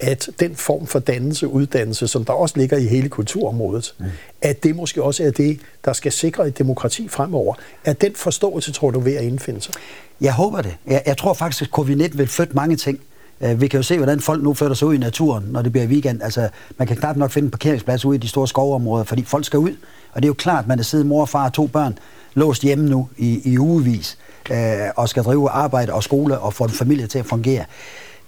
at 0.00 0.30
den 0.40 0.56
form 0.56 0.86
for 0.86 0.98
dannelse, 0.98 1.48
uddannelse, 1.48 2.08
som 2.08 2.24
der 2.24 2.32
også 2.32 2.54
ligger 2.58 2.76
i 2.76 2.86
hele 2.86 3.08
kulturområdet, 3.08 3.94
mm. 3.98 4.04
at 4.42 4.62
det 4.62 4.76
måske 4.76 5.02
også 5.02 5.24
er 5.24 5.30
det, 5.30 5.60
der 5.84 5.92
skal 5.92 6.12
sikre 6.12 6.48
et 6.48 6.58
demokrati 6.58 7.08
fremover. 7.08 7.54
Er 7.84 7.92
den 7.92 8.14
forståelse, 8.14 8.72
tror 8.72 8.90
du, 8.90 9.00
ved 9.00 9.14
at 9.14 9.24
indfinde 9.24 9.60
sig? 9.60 9.74
Jeg 10.20 10.32
håber 10.32 10.62
det. 10.62 10.76
Jeg, 10.86 11.02
jeg 11.06 11.16
tror 11.16 11.34
faktisk, 11.34 11.62
at 11.62 11.78
covid-19 11.78 12.16
vil 12.16 12.26
flytte 12.26 12.54
mange 12.54 12.76
ting. 12.76 13.00
Uh, 13.40 13.60
vi 13.60 13.68
kan 13.68 13.78
jo 13.78 13.82
se, 13.82 13.96
hvordan 13.96 14.20
folk 14.20 14.42
nu 14.42 14.54
flytter 14.54 14.76
sig 14.76 14.88
ud 14.88 14.94
i 14.94 14.98
naturen, 14.98 15.44
når 15.50 15.62
det 15.62 15.72
bliver 15.72 15.86
weekend. 15.86 16.22
Altså, 16.22 16.48
man 16.78 16.88
kan 16.88 16.96
knap 16.96 17.16
nok 17.16 17.30
finde 17.30 17.46
en 17.46 17.50
parkeringsplads 17.50 18.04
ude 18.04 18.16
i 18.16 18.20
de 18.20 18.28
store 18.28 18.48
skovområder, 18.48 19.04
fordi 19.04 19.24
folk 19.24 19.44
skal 19.44 19.58
ud. 19.58 19.76
Og 20.12 20.22
det 20.22 20.24
er 20.24 20.28
jo 20.28 20.34
klart, 20.34 20.64
at 20.64 20.68
man 20.68 20.78
er 20.78 20.82
siddet 20.82 21.06
mor, 21.06 21.24
far 21.24 21.46
og 21.46 21.52
to 21.52 21.66
børn 21.66 21.98
låst 22.34 22.62
hjemme 22.62 22.88
nu 22.88 23.08
i, 23.16 23.52
i 23.52 23.58
ugevis, 23.58 24.18
uh, 24.50 24.56
og 24.96 25.08
skal 25.08 25.22
drive 25.22 25.50
arbejde 25.50 25.92
og 25.92 26.02
skole 26.02 26.38
og 26.38 26.54
få 26.54 26.64
en 26.64 26.70
familie 26.70 27.06
til 27.06 27.18
at 27.18 27.26
fungere. 27.26 27.64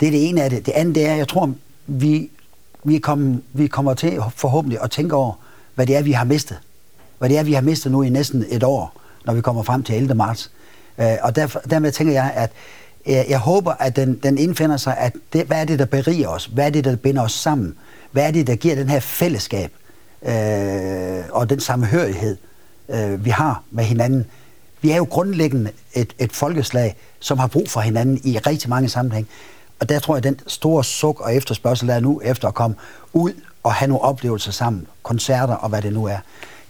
Det 0.00 0.06
er 0.06 0.10
det 0.10 0.28
ene 0.28 0.42
af 0.42 0.50
det. 0.50 0.66
Det 0.66 0.72
andet 0.72 0.94
det 0.94 1.06
er, 1.06 1.14
jeg 1.14 1.28
tror, 1.28 1.52
vi, 1.86 2.30
vi, 2.84 2.98
kom, 2.98 3.42
vi 3.52 3.66
kommer 3.66 3.94
til 3.94 4.20
forhåbentlig 4.36 4.78
at 4.82 4.90
tænke 4.90 5.14
over, 5.16 5.32
hvad 5.74 5.86
det 5.86 5.96
er, 5.96 6.02
vi 6.02 6.12
har 6.12 6.24
mistet. 6.24 6.58
Hvad 7.18 7.28
det 7.28 7.38
er, 7.38 7.42
vi 7.42 7.52
har 7.52 7.60
mistet 7.60 7.92
nu 7.92 8.02
i 8.02 8.08
næsten 8.08 8.44
et 8.48 8.62
år, 8.62 9.00
når 9.24 9.34
vi 9.34 9.40
kommer 9.40 9.62
frem 9.62 9.82
til 9.82 9.94
11. 9.94 10.14
marts. 10.14 10.50
Øh, 10.98 11.16
og 11.22 11.36
derfor, 11.36 11.60
dermed 11.70 11.92
tænker 11.92 12.12
jeg, 12.12 12.32
at 12.34 12.50
jeg, 13.06 13.26
jeg 13.28 13.38
håber, 13.38 13.72
at 13.72 13.96
den, 13.96 14.20
den 14.22 14.38
indfinder 14.38 14.76
sig, 14.76 14.96
at 14.98 15.12
det, 15.32 15.46
hvad 15.46 15.60
er 15.60 15.64
det, 15.64 15.78
der 15.78 15.84
beriger 15.84 16.28
os? 16.28 16.46
Hvad 16.46 16.66
er 16.66 16.70
det, 16.70 16.84
der 16.84 16.96
binder 16.96 17.22
os 17.22 17.32
sammen? 17.32 17.74
Hvad 18.10 18.26
er 18.26 18.30
det, 18.30 18.46
der 18.46 18.54
giver 18.56 18.74
den 18.74 18.88
her 18.88 19.00
fællesskab 19.00 19.72
øh, 20.22 21.24
og 21.30 21.50
den 21.50 21.60
samhørighed, 21.60 22.36
øh, 22.88 23.24
vi 23.24 23.30
har 23.30 23.62
med 23.70 23.84
hinanden? 23.84 24.26
Vi 24.80 24.90
er 24.90 24.96
jo 24.96 25.06
grundlæggende 25.10 25.70
et, 25.94 26.14
et 26.18 26.32
folkeslag, 26.32 26.96
som 27.20 27.38
har 27.38 27.46
brug 27.46 27.70
for 27.70 27.80
hinanden 27.80 28.20
i 28.24 28.38
rigtig 28.38 28.70
mange 28.70 28.88
sammenhæng. 28.88 29.28
Og 29.84 29.88
der 29.88 29.98
tror 29.98 30.14
jeg, 30.14 30.18
at 30.18 30.24
den 30.24 30.40
store 30.46 30.84
suk 30.84 31.20
og 31.20 31.34
efterspørgsel, 31.34 31.88
der 31.88 31.94
er 31.94 32.00
nu 32.00 32.20
efter 32.24 32.48
at 32.48 32.54
komme 32.54 32.76
ud 33.12 33.32
og 33.62 33.74
have 33.74 33.88
nogle 33.88 34.02
oplevelser 34.02 34.52
sammen, 34.52 34.86
koncerter 35.02 35.54
og 35.54 35.68
hvad 35.68 35.82
det 35.82 35.92
nu 35.92 36.04
er, 36.04 36.16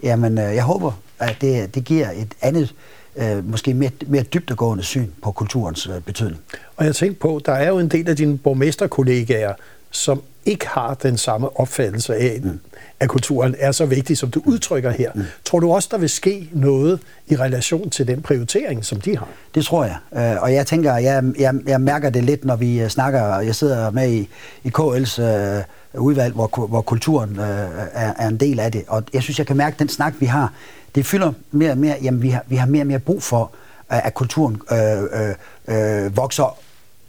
jamen 0.02 0.38
øh, 0.38 0.54
jeg 0.54 0.62
håber, 0.62 0.92
at 1.18 1.36
det, 1.40 1.74
det 1.74 1.84
giver 1.84 2.10
et 2.10 2.32
andet, 2.40 2.74
øh, 3.16 3.50
måske 3.50 3.74
mere, 3.74 3.90
mere 4.06 4.22
dybdegående 4.22 4.84
syn 4.84 5.10
på 5.22 5.32
kulturens 5.32 5.86
øh, 5.86 6.00
betydning. 6.00 6.40
Og 6.76 6.84
jeg 6.84 6.94
tænkte 6.94 7.20
på, 7.20 7.40
der 7.46 7.52
er 7.52 7.68
jo 7.68 7.78
en 7.78 7.88
del 7.88 8.08
af 8.08 8.16
dine 8.16 8.38
borgmesterkollegaer, 8.38 9.54
som 9.90 10.22
ikke 10.46 10.68
har 10.68 10.94
den 10.94 11.18
samme 11.18 11.60
opfattelse 11.60 12.14
af, 12.14 12.40
mm. 12.42 12.60
at 13.00 13.08
kulturen 13.08 13.54
er 13.58 13.72
så 13.72 13.86
vigtig, 13.86 14.18
som 14.18 14.30
du 14.30 14.42
udtrykker 14.44 14.90
her. 14.90 15.10
Mm. 15.14 15.22
Tror 15.44 15.60
du 15.60 15.72
også, 15.72 15.88
der 15.92 15.98
vil 15.98 16.08
ske 16.08 16.48
noget 16.52 17.00
i 17.26 17.36
relation 17.36 17.90
til 17.90 18.06
den 18.06 18.22
prioritering, 18.22 18.84
som 18.84 19.00
de 19.00 19.16
har? 19.16 19.28
Det 19.54 19.64
tror 19.64 19.84
jeg. 19.84 19.96
Øh, 20.16 20.42
og 20.42 20.54
jeg 20.54 20.66
tænker, 20.66 20.96
jeg, 20.96 21.24
jeg, 21.38 21.54
jeg 21.66 21.80
mærker 21.80 22.10
det 22.10 22.24
lidt, 22.24 22.44
når 22.44 22.56
vi 22.56 22.80
øh, 22.80 22.88
snakker, 22.88 23.38
jeg 23.38 23.54
sidder 23.54 23.90
med 23.90 24.12
i, 24.12 24.28
i 24.64 24.72
KL's 24.78 25.22
øh, 25.22 25.62
udvalg, 25.94 26.34
hvor, 26.34 26.66
hvor 26.66 26.80
kulturen 26.80 27.30
øh, 27.30 27.68
er, 27.92 28.12
er 28.18 28.28
en 28.28 28.36
del 28.36 28.60
af 28.60 28.72
det. 28.72 28.84
Og 28.88 29.04
jeg 29.12 29.22
synes, 29.22 29.38
jeg 29.38 29.46
kan 29.46 29.56
mærke, 29.56 29.74
at 29.74 29.78
den 29.78 29.88
snak, 29.88 30.14
vi 30.20 30.26
har, 30.26 30.52
det 30.94 31.06
fylder 31.06 31.32
mere 31.50 31.70
og 31.70 31.78
mere, 31.78 31.96
jamen 32.02 32.22
vi 32.22 32.28
har, 32.28 32.44
vi 32.48 32.56
har 32.56 32.66
mere 32.66 32.82
og 32.82 32.86
mere 32.86 32.98
brug 32.98 33.22
for, 33.22 33.52
at 33.88 34.14
kulturen 34.14 34.62
øh, 34.72 35.02
øh, 35.02 36.04
øh, 36.04 36.16
vokser 36.16 36.58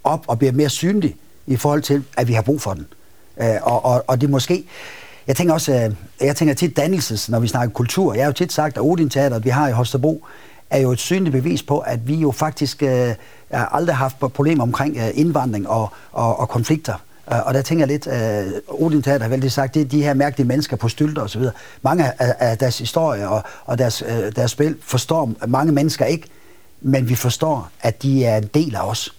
op 0.04 0.24
og 0.28 0.40
bliver 0.40 0.52
mere 0.52 0.70
synlig 0.70 1.16
i 1.48 1.56
forhold 1.56 1.82
til, 1.82 2.04
at 2.18 2.28
vi 2.28 2.34
har 2.34 2.42
brug 2.42 2.62
for 2.62 2.74
den. 2.74 2.88
Øh, 3.42 3.56
og, 3.62 3.86
og, 3.86 4.04
og 4.08 4.22
det 4.22 4.30
måske... 4.30 4.66
Jeg 5.28 5.36
tænker 5.36 5.54
også, 5.54 5.74
øh, 5.74 5.92
jeg 6.28 6.36
tænker 6.36 6.54
tit 6.54 6.78
dannelses, 6.78 7.30
når 7.30 7.40
vi 7.40 7.48
snakker 7.48 7.74
kultur. 7.74 8.14
Jeg 8.14 8.24
har 8.24 8.30
jo 8.30 8.34
tit 8.34 8.54
sagt, 8.54 8.78
at 8.78 8.84
Odin 8.84 9.10
Teateret, 9.10 9.46
vi 9.46 9.50
har 9.50 9.68
i 9.68 9.72
Holstebro, 9.72 10.26
er 10.70 10.80
jo 10.80 10.92
et 10.92 11.00
synligt 11.00 11.34
bevis 11.34 11.64
på, 11.64 11.80
at 11.80 12.08
vi 12.08 12.16
jo 12.16 12.32
faktisk 12.32 12.84
øh, 12.84 13.14
aldrig 13.50 13.96
har 13.96 14.04
haft 14.04 14.20
problemer 14.20 14.64
omkring 14.64 14.98
øh, 14.98 15.10
indvandring 15.14 15.70
og, 15.70 15.90
og, 16.12 16.40
og 16.40 16.50
konflikter. 16.50 16.94
Øh, 17.32 17.46
og 17.46 17.54
der 17.54 17.62
tænker 17.62 17.86
jeg 17.86 17.88
lidt, 17.88 18.08
øh, 18.08 18.54
Odin 18.68 19.02
Teater 19.02 19.24
har 19.24 19.30
vel 19.30 19.52
sagt, 19.52 19.74
det 19.74 19.82
er 19.82 19.86
de 19.86 20.04
her 20.04 20.14
mærkelige 20.14 20.48
mennesker 20.48 20.78
på 20.78 20.90
stylter 20.90 21.22
osv. 21.22 21.44
Mange 21.82 22.22
af, 22.22 22.36
af 22.40 22.58
deres 22.58 22.80
historie 22.80 23.30
og, 23.30 23.44
og 23.66 23.78
deres, 23.78 24.04
øh, 24.08 24.32
deres 24.36 24.52
spil 24.52 24.78
forstår 24.82 25.32
mange 25.48 25.72
mennesker 25.72 26.06
ikke, 26.06 26.28
men 26.82 27.10
vi 27.10 27.16
forstår, 27.16 27.70
at 27.82 28.04
de 28.04 28.26
er 28.26 28.38
en 28.38 28.50
del 28.54 28.76
af 28.76 28.82
os. 28.82 29.15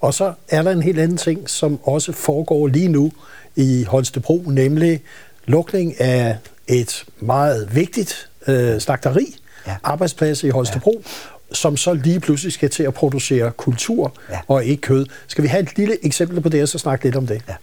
Og 0.00 0.14
så 0.14 0.32
er 0.48 0.62
der 0.62 0.70
en 0.70 0.82
helt 0.82 0.98
anden 0.98 1.16
ting, 1.16 1.50
som 1.50 1.80
også 1.82 2.12
foregår 2.12 2.66
lige 2.66 2.88
nu 2.88 3.12
i 3.56 3.84
Holstebro, 3.84 4.42
nemlig 4.46 5.02
lukning 5.46 6.00
af 6.00 6.36
et 6.66 7.04
meget 7.20 7.74
vigtigt 7.74 8.30
øh, 8.46 8.80
slagteri, 8.80 9.36
ja. 9.66 9.76
arbejdsplads 9.82 10.44
i 10.44 10.48
Holstebro, 10.48 11.02
ja. 11.04 11.54
som 11.54 11.76
så 11.76 11.92
lige 11.92 12.20
pludselig 12.20 12.52
skal 12.52 12.70
til 12.70 12.82
at 12.82 12.94
producere 12.94 13.50
kultur 13.50 14.14
ja. 14.30 14.38
og 14.48 14.64
ikke 14.64 14.80
kød. 14.80 15.06
Skal 15.26 15.44
vi 15.44 15.48
have 15.48 15.62
et 15.62 15.76
lille 15.76 16.06
eksempel 16.06 16.40
på 16.40 16.48
det, 16.48 16.62
og 16.62 16.68
så 16.68 16.78
snakke 16.78 17.04
lidt 17.04 17.16
om 17.16 17.26
det? 17.26 17.42
Ja. 17.48 17.54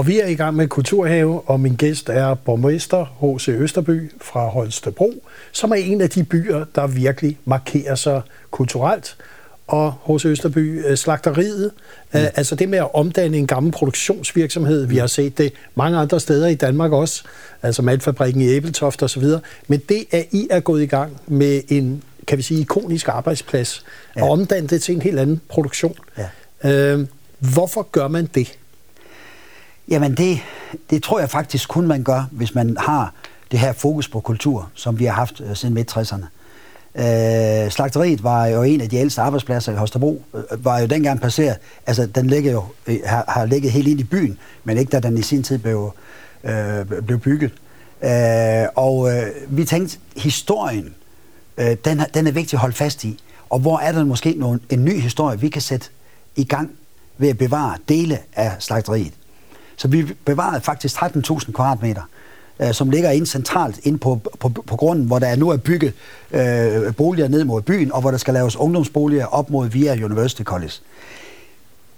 Og 0.00 0.06
vi 0.06 0.20
er 0.20 0.26
i 0.26 0.34
gang 0.34 0.56
med 0.56 0.68
Kulturhave, 0.68 1.40
og 1.40 1.60
min 1.60 1.74
gæst 1.74 2.08
er 2.08 2.34
borgmester 2.34 3.04
H.C. 3.04 3.48
Østerby 3.48 4.12
fra 4.20 4.48
Holstebro, 4.48 5.24
som 5.52 5.70
er 5.70 5.74
en 5.74 6.00
af 6.00 6.10
de 6.10 6.24
byer, 6.24 6.64
der 6.74 6.86
virkelig 6.86 7.38
markerer 7.44 7.94
sig 7.94 8.22
kulturelt. 8.50 9.16
Og 9.66 9.94
H.C. 10.08 10.24
Østerby, 10.24 10.86
øh, 10.86 10.96
slagteriet, 10.96 11.70
mm. 12.12 12.20
altså 12.34 12.54
det 12.54 12.68
med 12.68 12.78
at 12.78 12.94
omdanne 12.94 13.36
en 13.36 13.46
gammel 13.46 13.72
produktionsvirksomhed, 13.72 14.86
vi 14.86 14.96
har 14.96 15.06
set 15.06 15.38
det 15.38 15.52
mange 15.74 15.98
andre 15.98 16.20
steder 16.20 16.46
i 16.46 16.54
Danmark 16.54 16.92
også, 16.92 17.22
altså 17.62 17.82
malfabrikken 17.82 18.42
i 18.42 18.48
Æbeltoft 18.48 19.02
osv., 19.02 19.24
men 19.68 19.80
det 19.88 20.04
er 20.12 20.22
I 20.30 20.46
er 20.50 20.60
gået 20.60 20.82
i 20.82 20.86
gang 20.86 21.20
med 21.26 21.62
en, 21.68 22.02
kan 22.26 22.38
vi 22.38 22.42
sige, 22.42 22.60
ikonisk 22.60 23.08
arbejdsplads, 23.08 23.84
ja. 24.16 24.24
og 24.24 24.30
omdanne 24.30 24.68
det 24.68 24.82
til 24.82 24.94
en 24.94 25.02
helt 25.02 25.18
anden 25.18 25.40
produktion. 25.48 25.94
Ja. 26.64 26.94
Øh, 26.94 27.06
hvorfor 27.38 27.88
gør 27.92 28.08
man 28.08 28.28
det? 28.34 28.58
Jamen 29.90 30.14
det, 30.14 30.38
det 30.90 31.02
tror 31.02 31.20
jeg 31.20 31.30
faktisk 31.30 31.68
kun 31.68 31.86
man 31.86 32.02
gør, 32.02 32.28
hvis 32.30 32.54
man 32.54 32.76
har 32.80 33.14
det 33.50 33.58
her 33.58 33.72
fokus 33.72 34.08
på 34.08 34.20
kultur, 34.20 34.70
som 34.74 34.98
vi 34.98 35.04
har 35.04 35.12
haft 35.12 35.40
øh, 35.40 35.56
siden 35.56 35.74
midt-60'erne. 35.74 36.24
Øh, 36.94 37.70
slagteriet 37.70 38.24
var 38.24 38.46
jo 38.46 38.62
en 38.62 38.80
af 38.80 38.88
de 38.88 38.96
ældste 38.96 39.20
arbejdspladser 39.20 39.72
i 39.72 39.76
Holstebro, 39.76 40.22
øh, 40.34 40.64
var 40.64 40.78
jo 40.78 40.86
dengang 40.86 41.20
passeret. 41.20 41.56
Altså, 41.86 42.06
den 42.06 42.26
ligger 42.26 42.52
jo, 42.52 42.64
øh, 42.86 42.98
har, 43.04 43.24
har 43.28 43.44
ligget 43.44 43.72
helt 43.72 43.88
ind 43.88 44.00
i 44.00 44.04
byen, 44.04 44.38
men 44.64 44.78
ikke 44.78 44.90
da 44.90 45.00
den 45.00 45.18
i 45.18 45.22
sin 45.22 45.42
tid 45.42 45.58
blev, 45.58 45.92
øh, 46.44 46.86
blev 46.86 47.18
bygget. 47.18 47.52
Øh, 48.04 48.66
og 48.74 49.12
øh, 49.12 49.26
vi 49.48 49.64
tænkte, 49.64 49.98
historien, 50.16 50.94
øh, 51.58 51.76
den, 51.84 52.00
den 52.14 52.26
er 52.26 52.32
vigtig 52.32 52.56
at 52.56 52.60
holde 52.60 52.76
fast 52.76 53.04
i. 53.04 53.22
Og 53.50 53.58
hvor 53.58 53.78
er 53.78 53.92
der 53.92 54.04
måske 54.04 54.34
nogen, 54.38 54.60
en 54.70 54.84
ny 54.84 55.00
historie, 55.00 55.40
vi 55.40 55.48
kan 55.48 55.62
sætte 55.62 55.88
i 56.36 56.44
gang 56.44 56.70
ved 57.18 57.28
at 57.28 57.38
bevare 57.38 57.76
dele 57.88 58.18
af 58.32 58.52
slagteriet. 58.58 59.12
Så 59.80 59.88
vi 59.88 60.02
bevarede 60.24 60.60
faktisk 60.60 61.02
13.000 61.02 61.52
kvadratmeter 61.52 62.02
øh, 62.60 62.74
som 62.74 62.90
ligger 62.90 63.10
ind 63.10 63.26
centralt 63.26 63.80
ind 63.82 63.98
på, 63.98 64.20
på, 64.38 64.48
på 64.48 64.76
grunden, 64.76 65.06
hvor 65.06 65.18
der 65.18 65.36
nu 65.36 65.48
er 65.48 65.56
bygget 65.56 65.92
øh, 66.30 66.94
boliger 66.94 67.28
ned 67.28 67.44
mod 67.44 67.62
byen, 67.62 67.92
og 67.92 68.00
hvor 68.00 68.10
der 68.10 68.18
skal 68.18 68.34
laves 68.34 68.56
ungdomsboliger 68.56 69.26
op 69.26 69.50
mod 69.50 69.68
via 69.68 70.04
University 70.04 70.42
College. 70.42 70.72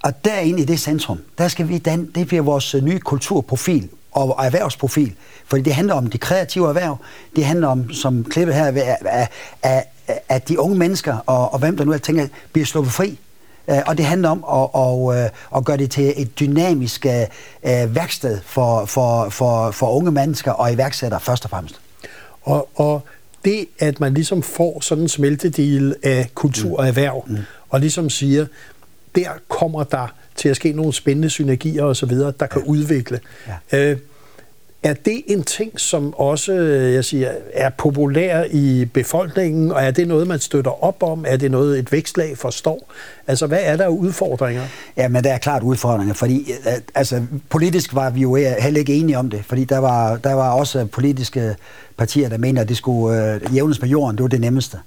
Og 0.02 0.24
derinde 0.24 0.62
i 0.62 0.64
det 0.64 0.80
centrum, 0.80 1.18
der 1.38 1.48
skal 1.48 1.68
vi 1.68 1.78
danne, 1.78 2.06
det 2.14 2.26
bliver 2.26 2.42
vores 2.42 2.74
øh, 2.74 2.84
nye 2.84 2.98
kulturprofil 2.98 3.88
og 4.12 4.44
erhvervsprofil. 4.44 5.14
Fordi 5.44 5.62
det 5.62 5.74
handler 5.74 5.94
om 5.94 6.06
de 6.06 6.18
kreative 6.18 6.68
erhverv, 6.68 6.96
det 7.36 7.44
handler 7.44 7.68
om, 7.68 7.92
som 7.92 8.24
klippet 8.24 8.54
her, 8.54 8.96
at, 9.06 9.30
at, 9.62 9.84
at 10.28 10.48
de 10.48 10.60
unge 10.60 10.78
mennesker, 10.78 11.16
og, 11.26 11.52
og 11.52 11.58
hvem 11.58 11.76
der 11.76 11.84
nu 11.84 11.92
er 11.92 11.98
tænker, 11.98 12.26
bliver 12.52 12.66
sluppet 12.66 12.92
fri 12.92 13.18
og 13.66 13.98
det 13.98 14.04
handler 14.04 14.28
om 14.28 14.44
at, 14.52 14.82
at, 14.82 15.24
øh, 15.24 15.30
at 15.56 15.64
gøre 15.64 15.76
det 15.76 15.90
til 15.90 16.14
et 16.16 16.40
dynamisk 16.40 17.06
uh, 17.06 17.94
værksted 17.94 18.40
for, 18.44 18.84
for, 18.84 19.28
for, 19.28 19.70
for 19.70 19.90
unge 19.90 20.10
mennesker 20.10 20.52
og 20.52 20.72
iværksættere 20.72 21.20
først 21.20 21.44
og 21.44 21.50
fremmest. 21.50 21.80
Og, 22.42 22.68
og 22.74 23.02
det, 23.44 23.66
at 23.78 24.00
man 24.00 24.14
ligesom 24.14 24.42
får 24.42 24.80
sådan 24.80 25.02
en 25.02 25.08
smeltedel 25.08 25.94
af 26.02 26.30
kultur 26.34 26.78
og 26.78 26.88
erhverv, 26.88 27.24
mm. 27.26 27.36
og 27.68 27.80
ligesom 27.80 28.10
siger, 28.10 28.46
der 29.14 29.28
kommer 29.48 29.84
der 29.84 30.06
til 30.36 30.48
at 30.48 30.56
ske 30.56 30.72
nogle 30.72 30.92
spændende 30.92 31.30
synergier 31.30 31.84
osv., 31.84 32.10
der 32.10 32.32
ja. 32.40 32.46
kan 32.46 32.62
udvikle. 32.62 33.20
Ja. 33.72 33.90
Øh, 33.90 33.98
er 34.82 34.94
det 34.94 35.22
en 35.26 35.42
ting, 35.42 35.80
som 35.80 36.14
også 36.14 36.52
øh, 36.52 36.94
jeg 36.94 37.04
siger, 37.04 37.30
er 37.52 37.70
populær 37.70 38.44
i 38.50 38.84
befolkningen, 38.84 39.72
og 39.72 39.82
er 39.82 39.90
det 39.90 40.08
noget, 40.08 40.26
man 40.26 40.38
støtter 40.38 40.84
op 40.84 41.02
om? 41.02 41.24
Er 41.28 41.36
det 41.36 41.50
noget, 41.50 41.78
et 41.78 41.92
vækstlag 41.92 42.38
forstår? 42.38 42.92
Altså, 43.26 43.46
hvad 43.46 43.58
er 43.62 43.76
der 43.76 43.88
udfordringer? 43.88 44.62
Ja, 44.96 45.08
men 45.08 45.24
der 45.24 45.32
er 45.32 45.38
klart 45.38 45.62
udfordringer, 45.62 46.14
fordi 46.14 46.52
øh, 46.52 46.72
øh, 46.72 46.80
altså, 46.94 47.22
politisk 47.48 47.94
var 47.94 48.10
vi 48.10 48.20
jo 48.20 48.34
heller 48.34 48.80
ikke 48.80 48.94
enige 48.94 49.18
om 49.18 49.30
det, 49.30 49.44
fordi 49.44 49.64
der 49.64 49.78
var, 49.78 50.16
der 50.16 50.32
var 50.32 50.50
også 50.50 50.86
politiske 50.86 51.56
partier, 51.96 52.28
der 52.28 52.38
mener, 52.38 52.60
at 52.60 52.68
det 52.68 52.76
skulle 52.76 53.34
øh, 53.34 53.54
jævnes 53.54 53.78
på 53.78 53.86
jorden, 53.86 54.16
det 54.16 54.22
var 54.22 54.28
det 54.28 54.40
nemmeste. 54.40 54.78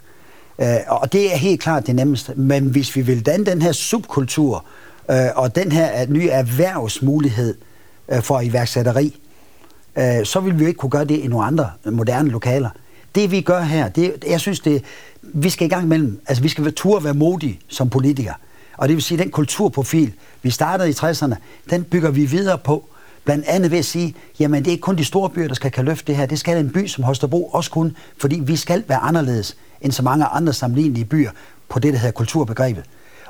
Øh, 0.60 0.76
og 0.88 1.14
det 1.14 1.34
er 1.34 1.38
helt 1.38 1.62
klart 1.62 1.88
det 1.88 1.96
nemmeste, 1.96 2.34
men 2.36 2.66
hvis 2.66 2.96
vi 2.96 3.02
vil 3.02 3.26
danne 3.26 3.46
den 3.46 3.62
her 3.62 3.72
subkultur, 3.72 4.66
øh, 5.12 5.18
og 5.36 5.56
den 5.56 5.72
her 5.72 6.08
nye 6.10 6.30
erhvervsmulighed 6.30 7.56
øh, 8.10 8.22
for 8.22 8.42
iværksætteri, 8.42 9.20
øh, 9.98 10.26
så 10.26 10.40
vil 10.40 10.60
vi 10.60 10.64
jo 10.64 10.68
ikke 10.68 10.78
kunne 10.78 10.90
gøre 10.90 11.06
det 11.06 11.18
i 11.18 11.28
nogle 11.28 11.46
andre 11.46 11.70
moderne 11.86 12.30
lokaler. 12.30 12.70
Det 13.16 13.32
vi 13.32 13.42
gør 13.42 13.62
her, 13.62 13.90
det, 13.90 14.24
jeg 14.28 14.40
synes, 14.40 14.60
det, 14.60 14.84
vi 15.22 15.50
skal 15.50 15.66
i 15.66 15.70
gang 15.70 15.84
imellem, 15.84 16.22
altså 16.28 16.44
vi 16.44 16.50
skal 16.50 16.64
være 16.64 16.74
tur 16.74 17.00
være 17.00 17.14
modige 17.14 17.60
som 17.68 17.90
politikere. 17.90 18.34
Og 18.78 18.88
det 18.88 18.96
vil 18.96 19.04
sige, 19.04 19.18
den 19.18 19.32
kulturprofil, 19.32 20.14
vi 20.42 20.50
startede 20.50 20.90
i 20.90 20.94
60'erne, 20.94 21.36
den 21.70 21.84
bygger 21.84 22.12
vi 22.12 22.26
videre 22.26 22.58
på. 22.58 22.86
Blandt 23.24 23.46
andet 23.48 23.72
ved 23.72 23.78
at 23.78 23.86
sige, 23.86 24.16
jamen 24.40 24.64
det 24.64 24.68
er 24.68 24.72
ikke 24.72 24.82
kun 24.82 24.98
de 24.98 25.06
store 25.06 25.30
byer, 25.30 25.48
der 25.48 25.56
skal 25.56 25.72
kan 25.72 25.86
løfte 25.86 26.08
det 26.08 26.16
her. 26.16 26.26
Det 26.26 26.40
skal 26.40 26.58
en 26.58 26.70
by 26.70 26.88
som 26.88 27.04
Holstebro 27.04 27.50
også 27.54 27.72
kun, 27.72 27.96
fordi 28.18 28.40
vi 28.40 28.56
skal 28.56 28.84
være 28.88 28.98
anderledes 28.98 29.58
end 29.82 29.92
så 29.92 30.04
mange 30.04 30.26
andre 30.26 30.54
sammenlignelige 30.54 31.06
byer 31.06 31.32
på 31.70 31.80
det, 31.80 31.94
der 31.94 32.00
hedder 32.00 32.12
kulturbegrebet. 32.12 32.84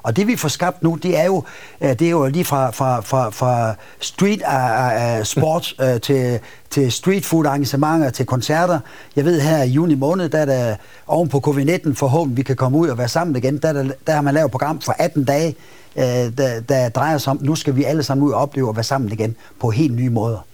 Og 0.06 0.16
det 0.16 0.28
vi 0.28 0.36
får 0.36 0.50
skabt 0.50 0.84
nu, 0.84 0.98
det 1.04 1.20
er 1.20 1.26
jo, 1.26 1.44
øh, 1.82 1.90
det 1.90 2.02
er 2.02 2.10
jo 2.10 2.26
lige 2.26 2.46
fra, 2.46 2.72
fra, 2.72 3.02
fra, 3.02 3.30
fra 3.30 3.76
street 4.00 4.42
uh, 4.42 5.20
uh, 5.20 5.24
sport 5.26 5.74
uh, 5.80 6.02
til, 6.02 6.40
til 6.70 6.92
street 6.92 7.26
food 7.26 7.46
arrangementer, 7.46 8.10
til 8.10 8.26
koncerter. 8.26 8.80
Jeg 9.16 9.26
ved 9.26 9.42
her 9.42 9.64
i 9.64 9.70
juni 9.70 9.96
måned, 9.96 10.30
der 10.30 10.38
er 10.38 10.46
der 10.46 10.76
oven 11.08 11.30
på 11.30 11.42
covid-19 11.48 11.94
forhåbentlig 11.94 12.38
vi 12.38 12.44
kan 12.44 12.56
komme 12.56 12.78
ud 12.78 12.88
og 12.88 12.98
være 12.98 13.08
sammen 13.08 13.36
igen, 13.36 13.58
der, 13.58 13.74
der, 13.74 13.90
der 14.08 14.14
har 14.14 14.22
man 14.22 14.34
lavet 14.34 14.46
et 14.46 14.52
program 14.52 14.82
for 14.82 14.96
18 15.00 15.24
dage, 15.24 15.56
uh, 15.96 16.04
der, 16.04 16.62
der 16.70 16.90
drejer 16.90 17.18
sig 17.18 17.32
om, 17.32 17.40
nu 17.42 17.56
skal 17.56 17.76
vi 17.76 17.84
alle 17.84 18.04
sammen 18.04 18.28
ud 18.28 18.32
og 18.32 18.42
opleve 18.42 18.70
at 18.70 18.76
være 18.76 18.84
sammen 18.84 19.12
igen 19.12 19.36
på 19.60 19.70
helt 19.70 19.96
nye 19.96 20.10
måder. 20.10 20.46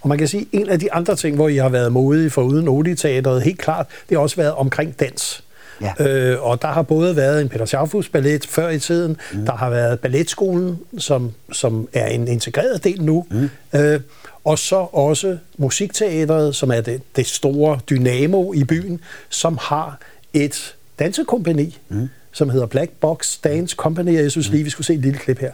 Og 0.00 0.08
man 0.08 0.18
kan 0.18 0.28
sige, 0.28 0.40
at 0.42 0.60
en 0.60 0.68
af 0.68 0.80
de 0.80 0.92
andre 0.92 1.16
ting, 1.16 1.36
hvor 1.36 1.48
I 1.48 1.56
har 1.56 1.68
været 1.68 1.92
modige 1.92 2.30
for 2.30 2.42
uden 2.42 2.68
Odi-teateret, 2.68 3.42
helt 3.42 3.58
klart, 3.58 3.86
det 4.08 4.16
har 4.16 4.22
også 4.22 4.36
været 4.36 4.52
omkring 4.52 5.00
dans. 5.00 5.44
Ja. 5.80 6.06
Øh, 6.06 6.42
og 6.42 6.62
der 6.62 6.68
har 6.68 6.82
både 6.82 7.16
været 7.16 7.40
en 7.40 7.48
Peter 7.48 7.64
Schaufus 7.64 8.08
ballet 8.08 8.46
før 8.46 8.68
i 8.68 8.78
tiden, 8.78 9.16
mm. 9.32 9.46
der 9.46 9.52
har 9.52 9.70
været 9.70 10.00
balletskolen, 10.00 10.78
som, 10.98 11.32
som 11.52 11.88
er 11.92 12.06
en 12.06 12.28
integreret 12.28 12.84
del 12.84 13.02
nu, 13.02 13.26
mm. 13.30 13.50
øh, 13.74 14.00
og 14.44 14.58
så 14.58 14.76
også 14.76 15.38
musikteateret, 15.56 16.56
som 16.56 16.70
er 16.70 16.80
det, 16.80 17.02
det 17.16 17.26
store 17.26 17.78
dynamo 17.90 18.52
i 18.52 18.64
byen, 18.64 19.00
som 19.28 19.58
har 19.60 19.98
et 20.34 20.74
dansekompani, 20.98 21.78
mm. 21.88 22.08
som 22.32 22.50
hedder 22.50 22.66
Black 22.66 22.90
Box 23.00 23.36
Dance 23.44 23.76
Company, 23.76 24.16
og 24.16 24.22
jeg 24.22 24.30
synes 24.30 24.50
lige, 24.50 24.64
vi 24.64 24.70
skulle 24.70 24.86
se 24.86 24.94
et 24.94 25.00
lille 25.00 25.18
klip 25.18 25.38
her. 25.38 25.52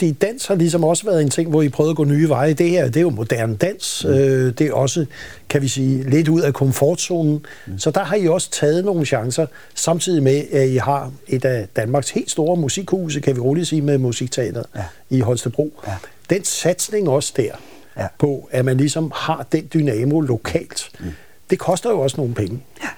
Fordi 0.00 0.12
dans 0.12 0.46
har 0.46 0.54
ligesom 0.54 0.84
også 0.84 1.04
været 1.04 1.22
en 1.22 1.30
ting, 1.30 1.50
hvor 1.50 1.62
I 1.62 1.68
prøvede 1.68 1.90
at 1.90 1.96
gå 1.96 2.04
nye 2.04 2.28
veje. 2.28 2.52
Det 2.52 2.70
her, 2.70 2.84
det 2.84 2.96
er 2.96 3.00
jo 3.00 3.10
moderne 3.10 3.56
dans. 3.56 4.04
Mm. 4.04 4.10
Øh, 4.10 4.54
det 4.58 4.66
er 4.66 4.72
også, 4.72 5.06
kan 5.48 5.62
vi 5.62 5.68
sige, 5.68 6.10
lidt 6.10 6.28
ud 6.28 6.40
af 6.40 6.54
komfortzonen. 6.54 7.46
Mm. 7.66 7.78
Så 7.78 7.90
der 7.90 8.04
har 8.04 8.16
I 8.16 8.28
også 8.28 8.50
taget 8.50 8.84
nogle 8.84 9.06
chancer, 9.06 9.46
samtidig 9.74 10.22
med, 10.22 10.44
at 10.52 10.68
I 10.68 10.76
har 10.76 11.12
et 11.28 11.44
af 11.44 11.68
Danmarks 11.76 12.10
helt 12.10 12.30
store 12.30 12.56
musikhuse, 12.56 13.20
kan 13.20 13.36
vi 13.36 13.40
roligt 13.40 13.68
sige, 13.68 13.82
med 13.82 13.98
Musikteateret 13.98 14.66
ja. 14.76 14.84
i 15.10 15.20
Holstebro. 15.20 15.72
Ja. 15.86 15.96
Den 16.30 16.44
satsning 16.44 17.08
også 17.08 17.32
der, 17.36 17.52
ja. 17.96 18.06
på 18.18 18.48
at 18.52 18.64
man 18.64 18.76
ligesom 18.76 19.12
har 19.14 19.46
den 19.52 19.68
dynamo 19.74 20.20
lokalt, 20.20 20.90
mm. 21.00 21.06
det 21.50 21.58
koster 21.58 21.90
jo 21.90 22.00
også 22.00 22.16
nogle 22.16 22.34
penge. 22.34 22.62
Ja, 22.82 22.88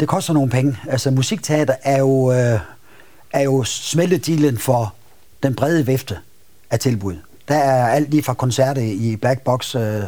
det 0.00 0.08
koster 0.08 0.32
nogle 0.32 0.50
penge. 0.50 0.76
Altså, 0.88 1.10
musikteater 1.10 1.74
er 1.82 1.98
jo, 1.98 2.32
øh, 2.32 2.60
er 3.32 3.42
jo 3.42 3.64
smeltedilen 3.64 4.58
for 4.58 4.94
den 5.42 5.54
brede 5.54 5.86
vifte 5.86 6.18
af 6.74 6.80
tilbud. 6.80 7.14
Der 7.48 7.54
er 7.54 7.88
alt 7.88 8.10
lige 8.10 8.22
fra 8.22 8.34
koncerter 8.34 8.82
i 8.82 9.16
Black 9.16 9.40
Box 9.40 9.74
øh, 9.74 10.02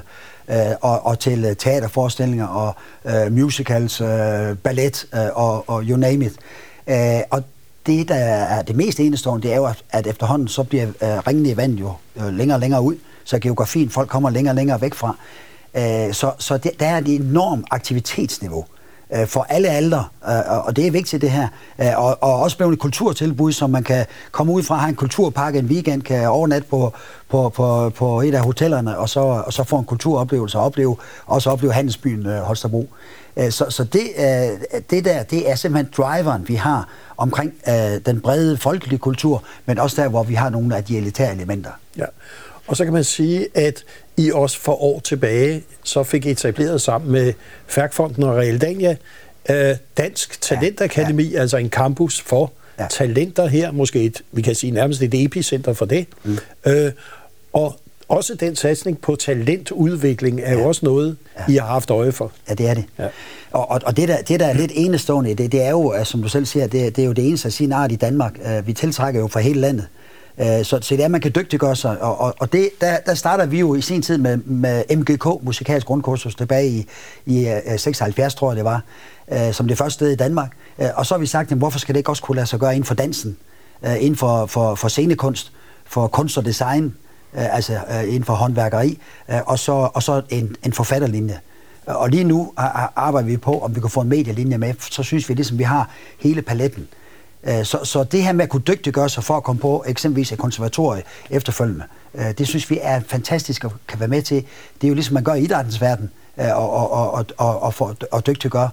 øh, 0.51 0.57
og, 0.81 1.07
og 1.07 1.19
til 1.19 1.45
øh, 1.45 1.57
teaterforestillinger 1.57 2.47
og 2.47 2.75
øh, 3.05 3.33
musicals, 3.33 4.01
øh, 4.01 4.57
ballet 4.57 5.07
øh, 5.15 5.21
og, 5.35 5.69
og 5.71 5.83
you 5.83 5.97
name 5.97 6.25
it. 6.25 6.33
Øh, 6.87 7.21
og 7.31 7.43
det, 7.87 8.09
der 8.09 8.15
er 8.15 8.63
det 8.63 8.77
mest 8.77 9.01
enestående, 9.01 9.49
det 9.49 9.53
er 9.53 9.57
jo, 9.57 9.69
at 9.91 10.07
efterhånden 10.07 10.49
så 10.49 10.63
bliver 10.63 10.87
øh, 10.87 10.93
ringene 11.27 11.49
i 11.49 11.57
vand 11.57 11.75
jo 11.75 11.93
øh, 12.17 12.35
længere 12.35 12.57
og 12.57 12.61
længere 12.61 12.83
ud, 12.83 12.97
så 13.25 13.39
geografien, 13.39 13.91
folk 13.91 14.09
kommer 14.09 14.31
længere 14.31 14.53
og 14.53 14.57
længere 14.57 14.81
væk 14.81 14.95
fra. 14.95 15.17
Øh, 15.75 16.15
så 16.15 16.33
så 16.39 16.59
det, 16.59 16.71
der 16.81 16.87
er 16.87 16.99
et 16.99 17.09
enormt 17.09 17.65
aktivitetsniveau 17.71 18.65
øh, 19.15 19.27
for 19.27 19.47
alle 19.49 19.69
aldre, 19.69 20.05
øh, 20.29 20.67
og 20.67 20.77
det 20.77 20.87
er 20.87 20.91
vigtigt 20.91 21.23
det 21.23 21.31
her. 21.31 21.49
Øh, 21.79 21.93
og, 21.97 22.19
og 22.23 22.41
også 22.41 22.57
blevet 22.57 22.73
et 22.73 22.79
kulturtilbud, 22.79 23.53
som 23.53 23.71
man 23.71 23.83
kan 23.83 24.07
komme 24.31 24.53
ud 24.53 24.63
fra, 24.63 24.77
have 24.77 24.89
en 24.89 24.97
kulturpakke 24.97 25.59
en 25.59 25.67
weekend, 25.67 26.03
kan 26.03 26.29
overnatte 26.29 26.69
på, 26.69 26.93
på, 27.29 27.49
på, 27.49 27.91
på 27.91 28.21
et 28.21 28.35
af 28.35 28.41
hotellerne, 28.45 28.99
og 28.99 29.09
så, 29.09 29.21
og 29.21 29.53
så 29.53 29.65
få 29.65 29.79
en 29.79 29.85
kulturoplevelse, 29.85 30.59
og 30.59 30.65
opleve, 30.65 30.97
også 31.27 31.51
opleve 31.51 31.73
handelsbyen 31.73 32.27
øh, 32.27 32.41
Holstebro. 32.41 32.89
Øh, 33.37 33.51
så, 33.51 33.71
så 33.71 33.85
det, 33.85 34.03
øh, 34.19 34.81
det 34.91 35.05
der, 35.05 35.23
det 35.23 35.51
er 35.51 35.55
simpelthen 35.55 35.93
driveren, 35.97 36.49
vi 36.49 36.55
har 36.55 36.89
omkring 37.17 37.53
øh, 37.69 37.75
den 38.07 38.21
brede 38.21 38.57
folkelige 38.57 38.99
kultur, 38.99 39.43
men 39.67 39.79
også 39.79 40.03
der, 40.03 40.09
hvor 40.09 40.23
vi 40.23 40.35
har 40.35 40.51
nogle 40.51 40.77
af 40.77 40.85
de 40.85 40.99
elitære 40.99 41.35
elementer. 41.35 41.71
Ja. 41.97 42.05
Og 42.67 42.77
så 42.77 42.85
kan 42.85 42.93
man 42.93 43.05
sige, 43.05 43.47
at 43.55 43.85
I 44.17 44.31
også 44.31 44.59
for 44.59 44.83
år 44.83 45.01
tilbage 45.01 45.63
så 45.85 46.03
fik 46.03 46.27
etableret 46.27 46.81
sammen 46.81 47.13
med 47.13 47.33
Færkfonden 47.67 48.23
og 48.23 48.37
Realdania 48.37 48.97
øh, 49.51 49.77
Dansk 49.97 50.41
Talentakademi, 50.41 51.25
ja, 51.25 51.35
ja. 51.35 51.41
altså 51.41 51.57
en 51.57 51.71
campus 51.71 52.21
for 52.21 52.53
ja. 52.79 52.87
talenter 52.91 53.47
her, 53.47 53.73
måske 53.73 54.03
et, 54.03 54.23
vi 54.33 54.43
kan 54.43 54.55
sige 54.55 54.71
nærmest 54.71 55.03
et 55.03 55.25
epicenter 55.25 55.73
for 55.73 55.85
det. 55.85 56.07
Mm. 56.25 56.39
Øh, 56.67 56.93
og 57.53 57.77
også 58.09 58.35
den 58.35 58.57
satsning 58.57 59.01
på 59.01 59.17
talentudvikling 59.17 60.41
er 60.41 60.53
ja. 60.53 60.59
jo 60.59 60.69
også 60.69 60.81
noget, 60.85 61.17
ja. 61.39 61.53
I 61.53 61.57
har 61.57 61.67
haft 61.67 61.91
øje 61.91 62.13
for. 62.13 62.33
Ja, 62.49 62.55
det 62.55 62.69
er 62.69 62.75
det. 62.75 62.85
Ja. 62.99 63.09
Og, 63.51 63.71
og, 63.71 63.81
og 63.85 63.97
det, 63.97 64.09
der, 64.09 64.23
det, 64.23 64.41
der 64.41 64.47
er 64.47 64.55
lidt 64.55 64.73
enestående, 64.75 65.35
det, 65.35 65.53
det 65.53 65.63
er 65.63 65.71
jo, 65.71 66.05
som 66.05 66.23
du 66.23 66.29
selv 66.29 66.47
siger, 66.47 66.67
det, 66.67 66.97
det 66.97 67.03
er 67.03 67.07
jo 67.07 67.13
det 67.13 67.29
eneste 67.29 67.47
af 67.47 67.53
sin 67.53 67.73
art 67.73 67.93
i 67.93 67.97
Danmark. 67.97 68.39
Uh, 68.45 68.67
vi 68.67 68.73
tiltrækker 68.73 69.21
jo 69.21 69.27
fra 69.27 69.41
hele 69.41 69.61
landet. 69.61 69.87
Uh, 70.39 70.45
så, 70.45 70.79
så 70.83 70.97
det 70.97 71.05
er, 71.05 71.09
man 71.09 71.21
kan 71.21 71.33
dygtiggøre 71.35 71.77
sig. 71.77 72.03
Og, 72.03 72.21
og, 72.21 72.35
og 72.39 72.53
det, 72.53 72.71
der, 72.81 72.99
der 73.07 73.15
starter 73.15 73.47
vi 73.47 73.59
jo 73.59 73.75
i 73.75 73.81
sin 73.81 74.03
tid 74.03 74.19
med, 74.19 74.37
med 74.37 74.97
MGK, 74.97 75.27
musikalsk 75.43 75.87
grundkursus, 75.87 76.35
tilbage 76.35 76.69
i, 76.69 76.87
i 77.27 77.49
øh, 77.49 77.73
uh, 77.73 77.79
76, 77.79 78.35
tror 78.35 78.51
jeg 78.51 78.57
det 78.57 78.65
var, 78.65 78.83
uh, 79.29 79.53
som 79.53 79.69
det 79.69 79.79
første 79.79 79.95
sted 79.95 80.11
i 80.11 80.17
Danmark. 80.17 80.53
Uh, 80.79 80.87
og 80.95 81.07
så 81.07 81.15
har 81.15 81.19
vi 81.19 81.27
sagt, 81.27 81.51
jamen, 81.51 81.59
hvorfor 81.59 81.79
skal 81.79 81.95
det 81.95 81.99
ikke 81.99 82.11
også 82.11 82.23
kunne 82.23 82.37
lade 82.37 82.47
sig 82.47 82.61
gøre 82.61 82.75
inden 82.75 82.87
for 82.87 82.95
dansen, 82.95 83.37
uh, 83.83 84.03
inden 84.03 84.17
for, 84.17 84.47
for, 84.47 84.75
for 84.75 84.89
scenekunst, 84.89 85.53
for 85.85 86.07
kunst 86.07 86.39
og 86.39 86.45
design, 86.45 86.95
altså 87.33 87.79
inden 88.07 88.25
for 88.25 88.35
håndværkeri, 88.35 88.99
og 89.29 89.59
så, 89.59 89.73
og 89.73 90.03
så 90.03 90.23
en, 90.29 90.57
en 90.65 90.73
forfatterlinje. 90.73 91.41
Og 91.87 92.11
lige 92.11 92.25
nu 92.25 92.53
arbejder 92.97 93.29
vi 93.29 93.37
på, 93.37 93.61
om 93.61 93.77
vi 93.77 93.81
kan 93.81 93.91
få 93.91 94.01
en 94.01 94.09
medielinje 94.09 94.59
med, 94.59 94.75
så 94.91 95.03
synes 95.03 95.29
vi 95.29 95.35
ligesom, 95.35 95.59
vi 95.59 95.63
har 95.63 95.91
hele 96.19 96.43
paletten. 96.43 96.89
Øh, 97.49 97.65
så, 97.65 97.79
så 97.85 98.05
det 98.05 98.23
her 98.23 98.33
med 98.33 98.45
at 98.45 98.49
kunne 98.49 98.63
dygtiggøre 98.63 99.09
sig 99.09 99.25
for 99.25 99.37
at 99.37 99.43
komme 99.43 99.61
på 99.61 99.85
eksempelvis 99.87 100.33
et 100.33 100.39
konservatorie 100.39 101.03
efterfølgende, 101.31 101.85
øh, 102.15 102.39
det 102.39 102.49
synes 102.49 102.71
vi 102.71 102.79
er 102.83 103.01
fantastisk 103.09 103.65
at 103.65 103.71
kan 103.89 104.01
være 104.01 104.09
med 104.09 104.23
til. 104.23 104.45
Det 104.81 104.87
er 104.87 104.89
jo 104.89 104.95
ligesom 104.95 105.15
man 105.15 105.25
gør 105.25 105.35
i 105.35 105.43
idrættens 105.43 105.81
verden, 105.81 106.11
øh, 106.41 106.57
og, 106.57 106.71
og, 106.71 106.91
og, 106.91 107.27
og, 107.37 107.63
og, 107.63 107.75
for, 107.75 107.95
og 108.13 108.27
dygtiggøre 108.27 108.71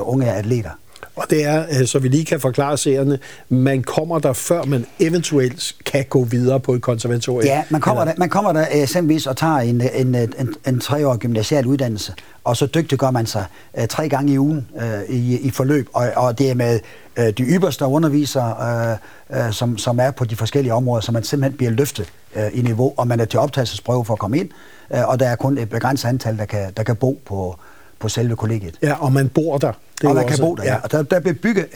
unge 0.00 0.32
atleter. 0.32 0.70
Og 1.16 1.24
det 1.30 1.44
er, 1.44 1.64
øh, 1.80 1.86
så 1.86 1.98
vi 1.98 2.08
lige 2.08 2.24
kan 2.24 2.40
forklare 2.40 2.78
seerne, 2.78 3.18
man 3.48 3.82
kommer 3.82 4.18
der, 4.18 4.32
før 4.32 4.64
man 4.64 4.86
eventuelt 5.00 5.74
kan 5.84 6.04
gå 6.08 6.24
videre 6.24 6.60
på 6.60 6.74
et 6.74 6.82
konservatorium. 6.82 7.46
Ja, 7.46 7.64
man 7.70 7.80
kommer, 7.80 8.04
der, 8.04 8.12
man 8.16 8.28
kommer 8.28 8.52
der 8.52 8.66
eksempelvis 8.70 9.26
og 9.26 9.36
tager 9.36 9.56
en, 9.56 9.82
en, 9.94 10.14
en, 10.14 10.54
en 10.66 10.80
treårig 10.80 11.18
gymnasial 11.18 11.66
uddannelse, 11.66 12.14
og 12.44 12.56
så 12.56 12.66
dygtiggør 12.66 13.10
man 13.10 13.26
sig 13.26 13.44
uh, 13.78 13.86
tre 13.86 14.08
gange 14.08 14.32
i 14.32 14.38
ugen 14.38 14.68
uh, 14.74 15.14
i, 15.14 15.38
i 15.38 15.50
forløb, 15.50 15.88
og, 15.92 16.08
og 16.16 16.38
det 16.38 16.50
er 16.50 16.54
med 16.54 16.80
uh, 17.18 17.24
de 17.24 17.42
ypperste 17.42 17.84
undervisere, 17.84 18.98
uh, 19.30 19.36
uh, 19.38 19.52
som, 19.52 19.78
som 19.78 19.98
er 19.98 20.10
på 20.10 20.24
de 20.24 20.36
forskellige 20.36 20.74
områder, 20.74 21.00
så 21.00 21.12
man 21.12 21.24
simpelthen 21.24 21.56
bliver 21.56 21.72
løftet 21.72 22.12
uh, 22.36 22.58
i 22.58 22.62
niveau, 22.62 22.94
og 22.96 23.08
man 23.08 23.20
er 23.20 23.24
til 23.24 23.40
optagelsesprøve 23.40 24.04
for 24.04 24.12
at 24.12 24.18
komme 24.18 24.38
ind, 24.38 24.50
uh, 24.90 25.08
og 25.08 25.20
der 25.20 25.28
er 25.28 25.36
kun 25.36 25.58
et 25.58 25.70
begrænset 25.70 26.08
antal, 26.08 26.38
der 26.38 26.44
kan, 26.44 26.72
der 26.76 26.82
kan 26.82 26.96
bo 26.96 27.20
på, 27.24 27.56
på 27.98 28.08
selve 28.08 28.36
kollegiet. 28.36 28.78
Ja, 28.82 28.94
og 29.04 29.12
man 29.12 29.28
bor 29.28 29.58
der. 29.58 29.72
Det 30.00 30.08
og 30.08 30.14
man 30.14 30.24
også, 30.24 30.36
kan 30.36 30.46
bo 30.46 30.54
der, 30.54 30.64
ja. 30.64 30.72
ja. 30.72 30.80
Og 30.82 30.92
der, 30.92 31.02
der 31.02 31.20
bliver 31.20 31.34
bygget 31.34 31.66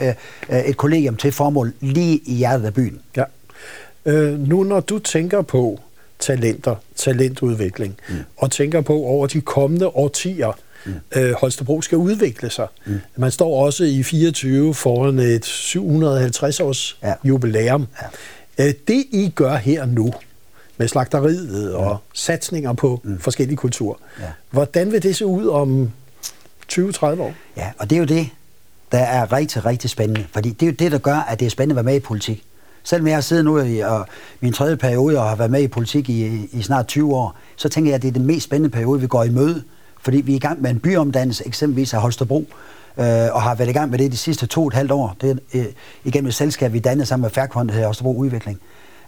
uh, 0.49 0.57
et 0.57 0.77
kollegium 0.77 1.15
til 1.15 1.31
formål 1.31 1.73
lige 1.81 2.21
i 2.25 2.33
hjertet 2.33 2.65
af 2.65 2.73
byen. 2.73 2.99
Ja. 3.17 3.23
Øh, 4.05 4.39
nu 4.39 4.63
når 4.63 4.79
du 4.79 4.99
tænker 4.99 5.41
på 5.41 5.79
talenter, 6.19 6.75
talentudvikling, 6.95 7.95
mm. 8.09 8.15
og 8.37 8.51
tænker 8.51 8.81
på 8.81 8.93
over 8.93 9.27
de 9.27 9.41
kommende 9.41 9.87
årtier, 9.87 10.57
mm. 10.87 11.21
øh, 11.21 11.33
Holstebro 11.33 11.81
skal 11.81 11.97
udvikle 11.97 12.49
sig. 12.49 12.67
Mm. 12.85 12.99
Man 13.15 13.31
står 13.31 13.63
også 13.63 13.83
i 13.83 14.03
24 14.03 14.73
foran 14.73 15.19
et 15.19 15.45
750-års 15.45 16.97
ja. 17.03 17.13
jubilæum. 17.23 17.87
Ja. 18.59 18.67
Øh, 18.67 18.73
det 18.87 19.05
I 19.11 19.31
gør 19.35 19.55
her 19.55 19.85
nu, 19.85 20.13
med 20.77 20.87
slagteriet 20.87 21.71
ja. 21.71 21.77
og 21.77 21.97
satsninger 22.13 22.73
på 22.73 23.01
mm. 23.03 23.19
forskellige 23.19 23.57
kulturer, 23.57 23.95
ja. 24.19 24.25
hvordan 24.51 24.91
vil 24.91 25.03
det 25.03 25.15
se 25.15 25.25
ud 25.25 25.47
om 25.47 25.91
20-30 26.71 27.05
år? 27.05 27.33
Ja, 27.57 27.71
og 27.77 27.89
det 27.89 27.95
er 27.95 27.99
jo 27.99 28.05
det, 28.05 28.29
der 28.91 28.97
er 28.97 29.33
rigtig, 29.33 29.65
rigtig 29.65 29.89
spændende. 29.89 30.25
Fordi 30.33 30.49
det 30.49 30.61
er 30.61 30.67
jo 30.67 30.75
det, 30.79 30.91
der 30.91 30.97
gør, 30.97 31.15
at 31.15 31.39
det 31.39 31.45
er 31.45 31.49
spændende 31.49 31.79
at 31.79 31.85
være 31.85 31.93
med 31.93 31.95
i 31.95 32.03
politik. 32.03 32.43
Selvom 32.83 33.07
jeg 33.07 33.15
har 33.15 33.21
siddet 33.21 33.45
nu 33.45 33.59
i 33.59 33.79
og 33.79 34.07
min 34.39 34.53
tredje 34.53 34.77
periode 34.77 35.19
og 35.19 35.29
har 35.29 35.35
været 35.35 35.51
med 35.51 35.61
i 35.61 35.67
politik 35.67 36.09
i, 36.09 36.49
i 36.51 36.61
snart 36.61 36.87
20 36.87 37.15
år, 37.15 37.37
så 37.55 37.69
tænker 37.69 37.91
jeg, 37.91 37.95
at 37.95 38.01
det 38.01 38.07
er 38.07 38.11
den 38.11 38.25
mest 38.25 38.43
spændende 38.43 38.69
periode, 38.69 39.01
vi 39.01 39.07
går 39.07 39.23
i 39.23 39.29
møde. 39.29 39.63
Fordi 40.01 40.21
vi 40.21 40.31
er 40.31 40.35
i 40.35 40.39
gang 40.39 40.61
med 40.61 40.71
en 40.71 40.79
byomdannelse, 40.79 41.47
eksempelvis 41.47 41.93
af 41.93 42.01
Holstebro, 42.01 42.45
øh, 42.97 43.05
og 43.05 43.41
har 43.41 43.55
været 43.55 43.69
i 43.69 43.73
gang 43.73 43.91
med 43.91 43.99
det 43.99 44.11
de 44.11 44.17
sidste 44.17 44.45
to 44.45 44.61
og 44.61 44.67
et 44.67 44.73
halvt 44.73 44.91
år. 44.91 45.15
Det 45.21 45.29
er 45.29 45.35
øh, 45.53 45.65
igennem 46.03 46.27
et 46.27 46.33
selskab, 46.33 46.73
vi 46.73 46.79
dannede 46.79 47.05
sammen 47.05 47.21
med 47.21 47.29
Færkvand, 47.29 47.67
der 47.67 47.73
hedder 47.73 47.87
Holstebro 47.87 48.15
Udvikling. 48.15 48.59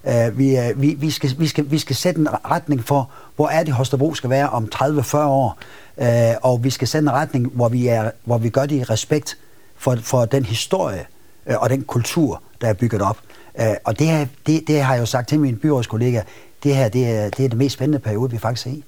Øh, 0.08 0.38
vi, 0.38 0.58
øh, 0.58 0.82
vi, 0.82 0.96
vi, 1.00 1.10
skal, 1.12 1.36
vi, 1.38 1.48
skal, 1.48 1.72
vi 1.72 1.78
skal 1.78 1.96
sætte 1.96 2.22
en 2.22 2.28
retning 2.52 2.84
for, 2.84 3.10
hvor 3.36 3.48
er 3.48 3.64
det 3.64 3.74
Holstebro 3.74 4.14
skal 4.14 4.30
være 4.30 4.50
om 4.50 4.70
30-40 4.76 5.18
år, 5.18 5.58
øh, 5.98 6.36
og 6.42 6.64
vi 6.64 6.70
skal 6.70 6.88
sætte 6.88 7.06
en 7.06 7.12
retning, 7.12 7.52
hvor 7.54 7.70
vi, 7.70 7.88
er, 7.88 8.12
hvor 8.24 8.38
vi 8.38 8.50
gør 8.50 8.66
det 8.66 8.76
i 8.76 8.84
respekt 8.84 9.38
for, 9.78 9.96
for 9.96 10.26
den 10.26 10.46
historie 10.46 11.06
øh, 11.46 11.56
og 11.62 11.70
den 11.70 11.82
kultur, 11.82 12.42
der 12.62 12.68
er 12.68 12.74
bygget 12.74 13.02
op. 13.02 13.18
Øh, 13.60 13.68
og 13.84 14.00
det, 14.00 14.08
her, 14.08 14.26
det, 14.48 14.68
det 14.68 14.82
har 14.82 14.94
jeg 14.94 15.02
jo 15.02 15.06
sagt 15.06 15.30
til 15.30 15.40
mine 15.40 15.58
byrådskollegaer, 15.58 16.24
det 16.64 16.76
her 16.76 16.90
det 16.90 17.10
er, 17.10 17.30
det 17.30 17.46
er 17.46 17.50
det 17.50 17.58
mest 17.58 17.74
spændende 17.74 18.00
periode, 18.00 18.32
vi 18.32 18.38
faktisk 18.38 18.68
er 18.68 18.72
i. 18.72 18.84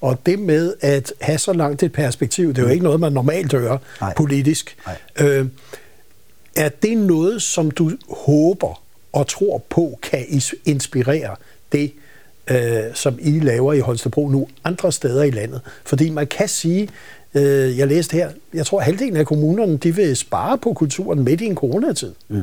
Og 0.00 0.18
det 0.26 0.38
med 0.38 0.74
at 0.80 1.12
have 1.20 1.38
så 1.38 1.52
langt 1.52 1.82
et 1.82 1.92
perspektiv, 1.92 2.48
det 2.48 2.58
er 2.58 2.62
jo 2.62 2.66
mm. 2.66 2.72
ikke 2.72 2.84
noget, 2.84 3.00
man 3.00 3.12
normalt 3.12 3.50
gør 3.50 3.76
Nej. 4.00 4.14
politisk. 4.16 4.76
Nej. 4.86 5.28
Øh, 5.28 5.46
er 6.56 6.68
det 6.68 6.98
noget, 6.98 7.42
som 7.42 7.70
du 7.70 7.90
håber 8.08 8.82
og 9.12 9.26
tror 9.26 9.62
på, 9.68 9.98
kan 10.02 10.24
inspirere 10.64 11.36
det, 11.72 11.92
øh, 12.50 12.94
som 12.94 13.18
I 13.20 13.40
laver 13.40 13.72
i 13.72 13.78
Holstebro 13.78 14.28
nu 14.28 14.48
andre 14.64 14.92
steder 14.92 15.22
i 15.22 15.30
landet? 15.30 15.60
Fordi 15.84 16.10
man 16.10 16.26
kan 16.26 16.48
sige, 16.48 16.88
øh, 17.34 17.78
jeg 17.78 17.86
læste 17.88 18.16
her, 18.16 18.30
jeg 18.54 18.66
tror 18.66 18.80
halvdelen 18.80 19.16
af 19.16 19.26
kommunerne, 19.26 19.76
de 19.76 19.94
vil 19.94 20.16
spare 20.16 20.58
på 20.58 20.72
kulturen 20.72 21.24
midt 21.24 21.40
i 21.40 21.44
en 21.44 21.54
coronatid. 21.54 22.12
Mm. 22.28 22.42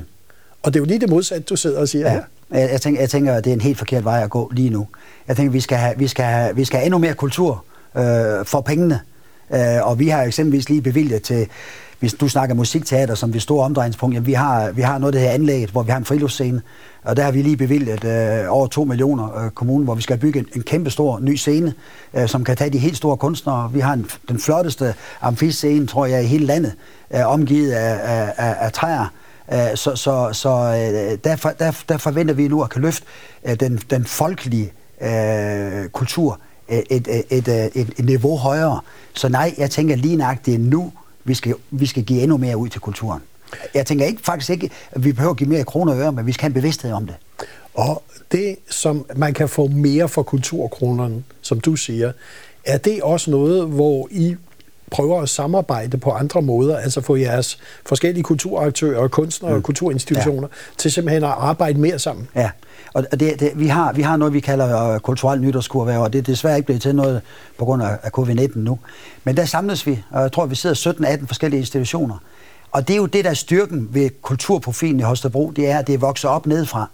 Og 0.63 0.73
det 0.73 0.79
er 0.79 0.81
jo 0.81 0.85
lige 0.85 0.99
det 0.99 1.09
modsatte, 1.09 1.43
du 1.43 1.55
sidder 1.55 1.79
og 1.79 1.89
siger 1.89 2.05
ja. 2.05 2.11
her. 2.13 2.23
Jeg, 2.51 2.71
jeg, 2.71 2.81
tænker, 2.81 3.01
jeg 3.01 3.09
tænker, 3.09 3.33
at 3.33 3.43
det 3.43 3.49
er 3.49 3.55
en 3.55 3.61
helt 3.61 3.77
forkert 3.77 4.05
vej 4.05 4.23
at 4.23 4.29
gå 4.29 4.51
lige 4.53 4.69
nu. 4.69 4.87
Jeg 5.27 5.35
tænker, 5.35 5.51
vi 5.51 5.59
skal 5.59 5.77
have, 5.77 5.97
vi 5.97 6.07
skal 6.07 6.25
have, 6.25 6.55
vi 6.55 6.65
skal 6.65 6.77
have 6.77 6.85
endnu 6.85 6.97
mere 6.97 7.13
kultur 7.13 7.63
øh, 7.97 8.45
for 8.45 8.61
pengene. 8.61 8.99
Øh, 9.53 9.87
og 9.87 9.99
vi 9.99 10.07
har 10.07 10.23
eksempelvis 10.23 10.69
lige 10.69 10.81
bevilget 10.81 11.21
til, 11.21 11.47
hvis 11.99 12.13
du 12.13 12.27
snakker 12.27 12.55
musikteater 12.55 13.15
som 13.15 13.31
det 13.31 13.41
store 13.41 13.65
omdrejningspunkt, 13.65 14.13
jamen 14.15 14.27
vi 14.27 14.33
har, 14.33 14.71
vi 14.71 14.81
har 14.81 14.97
noget 14.97 15.15
af 15.15 15.19
det 15.19 15.27
her 15.27 15.35
anlæg, 15.35 15.69
hvor 15.71 15.83
vi 15.83 15.91
har 15.91 15.97
en 15.97 16.05
friluftsscene, 16.05 16.61
og 17.03 17.17
der 17.17 17.23
har 17.23 17.31
vi 17.31 17.41
lige 17.41 17.57
bevilget 17.57 18.03
øh, 18.03 18.45
over 18.49 18.67
2 18.67 18.83
millioner 18.83 19.43
øh, 19.45 19.51
kommunen, 19.51 19.83
hvor 19.83 19.95
vi 19.95 20.01
skal 20.01 20.17
bygge 20.17 20.39
en, 20.39 20.45
en 20.55 20.61
kæmpe 20.61 20.89
stor 20.89 21.19
ny 21.19 21.35
scene, 21.35 21.73
øh, 22.13 22.27
som 22.27 22.43
kan 22.43 22.57
tage 22.57 22.69
de 22.69 22.77
helt 22.77 22.97
store 22.97 23.17
kunstnere. 23.17 23.71
Vi 23.73 23.79
har 23.79 23.93
en, 23.93 24.05
den 24.29 24.39
flotteste 24.39 24.93
amfiscene, 25.21 25.87
tror 25.87 26.05
jeg, 26.05 26.23
i 26.23 26.27
hele 26.27 26.45
landet, 26.45 26.73
øh, 27.13 27.27
omgivet 27.27 27.71
af, 27.71 27.99
af, 28.03 28.33
af, 28.37 28.55
af 28.59 28.71
træer. 28.71 29.11
Øh, 29.53 29.59
så 29.75 29.95
så, 29.95 30.29
så 30.33 30.49
der, 30.71 31.15
derfor, 31.15 31.49
der, 31.49 31.83
der 31.89 31.97
forventer 31.97 32.33
vi 32.33 32.47
nu 32.47 32.63
at 32.63 32.69
kan 32.69 32.81
løfte 32.81 33.05
den, 33.59 33.77
den 33.89 34.05
folkelige 34.05 34.71
øh, 35.01 35.89
kultur 35.89 36.39
et, 36.69 36.83
et, 36.89 37.23
et, 37.29 37.47
et, 37.47 37.89
et 37.97 38.05
niveau 38.05 38.37
højere. 38.37 38.79
Så 39.13 39.29
nej, 39.29 39.53
jeg 39.57 39.71
tænker 39.71 39.95
lige 39.95 40.15
nøjagtigt 40.15 40.61
nu, 40.61 40.93
vi 41.23 41.33
skal, 41.33 41.55
vi 41.71 41.85
skal 41.85 42.03
give 42.03 42.21
endnu 42.21 42.37
mere 42.37 42.57
ud 42.57 42.69
til 42.69 42.81
kulturen. 42.81 43.21
Jeg 43.73 43.85
tænker 43.85 44.05
ikke, 44.05 44.21
faktisk 44.23 44.49
ikke, 44.49 44.69
at 44.91 45.03
vi 45.03 45.11
behøver 45.11 45.31
at 45.31 45.37
give 45.37 45.49
mere 45.49 45.63
kroner 45.63 45.93
og 45.93 45.99
øre, 45.99 46.11
men 46.11 46.25
vi 46.25 46.31
skal 46.31 46.41
have 46.41 46.49
en 46.49 46.53
bevidsthed 46.53 46.91
om 46.91 47.05
det. 47.05 47.15
Og 47.73 48.03
det, 48.31 48.55
som 48.69 49.05
man 49.15 49.33
kan 49.33 49.49
få 49.49 49.67
mere 49.67 50.09
for 50.09 50.23
kulturkronerne, 50.23 51.23
som 51.41 51.59
du 51.59 51.75
siger, 51.75 52.11
er 52.65 52.77
det 52.77 53.01
også 53.01 53.31
noget, 53.31 53.67
hvor 53.67 54.07
I 54.11 54.35
prøver 54.91 55.21
at 55.21 55.29
samarbejde 55.29 55.97
på 55.97 56.11
andre 56.11 56.41
måder, 56.41 56.77
altså 56.77 57.01
få 57.01 57.15
jeres 57.15 57.59
forskellige 57.85 58.23
kulturaktører, 58.23 59.07
kunstnere 59.07 59.51
og 59.51 59.57
mm. 59.57 59.63
kulturinstitutioner 59.63 60.47
ja. 60.51 60.73
til 60.77 60.91
simpelthen 60.91 61.23
at 61.23 61.29
arbejde 61.29 61.79
mere 61.79 61.99
sammen? 61.99 62.27
Ja, 62.35 62.49
og 62.93 63.19
det, 63.19 63.39
det, 63.39 63.51
vi, 63.55 63.67
har, 63.67 63.93
vi 63.93 64.01
har 64.01 64.17
noget, 64.17 64.33
vi 64.33 64.39
kalder 64.39 64.93
uh, 64.93 64.99
kulturel 64.99 65.41
nytårskurve, 65.41 65.97
og 65.97 66.13
det 66.13 66.19
er 66.19 66.23
desværre 66.23 66.55
ikke 66.55 66.65
blevet 66.65 66.81
til 66.81 66.95
noget 66.95 67.21
på 67.57 67.65
grund 67.65 67.83
af, 67.83 67.97
af 68.03 68.09
covid-19 68.17 68.59
nu. 68.59 68.79
Men 69.23 69.37
der 69.37 69.45
samles 69.45 69.87
vi, 69.87 70.03
og 70.11 70.21
jeg 70.21 70.31
tror, 70.31 70.45
vi 70.45 70.55
sidder 70.55 70.93
17-18 71.21 71.27
forskellige 71.27 71.59
institutioner. 71.59 72.17
Og 72.71 72.87
det 72.87 72.93
er 72.93 72.97
jo 72.97 73.05
det, 73.05 73.23
der 73.25 73.29
er 73.29 73.35
styrken 73.35 73.87
ved 73.91 74.09
kulturprofilen 74.21 74.99
i 74.99 75.03
Holstebro, 75.03 75.51
det 75.55 75.69
er, 75.69 75.79
at 75.79 75.87
det 75.87 75.93
er 75.93 75.99
vokset 75.99 76.29
op 76.29 76.45
nedefra. 76.45 76.89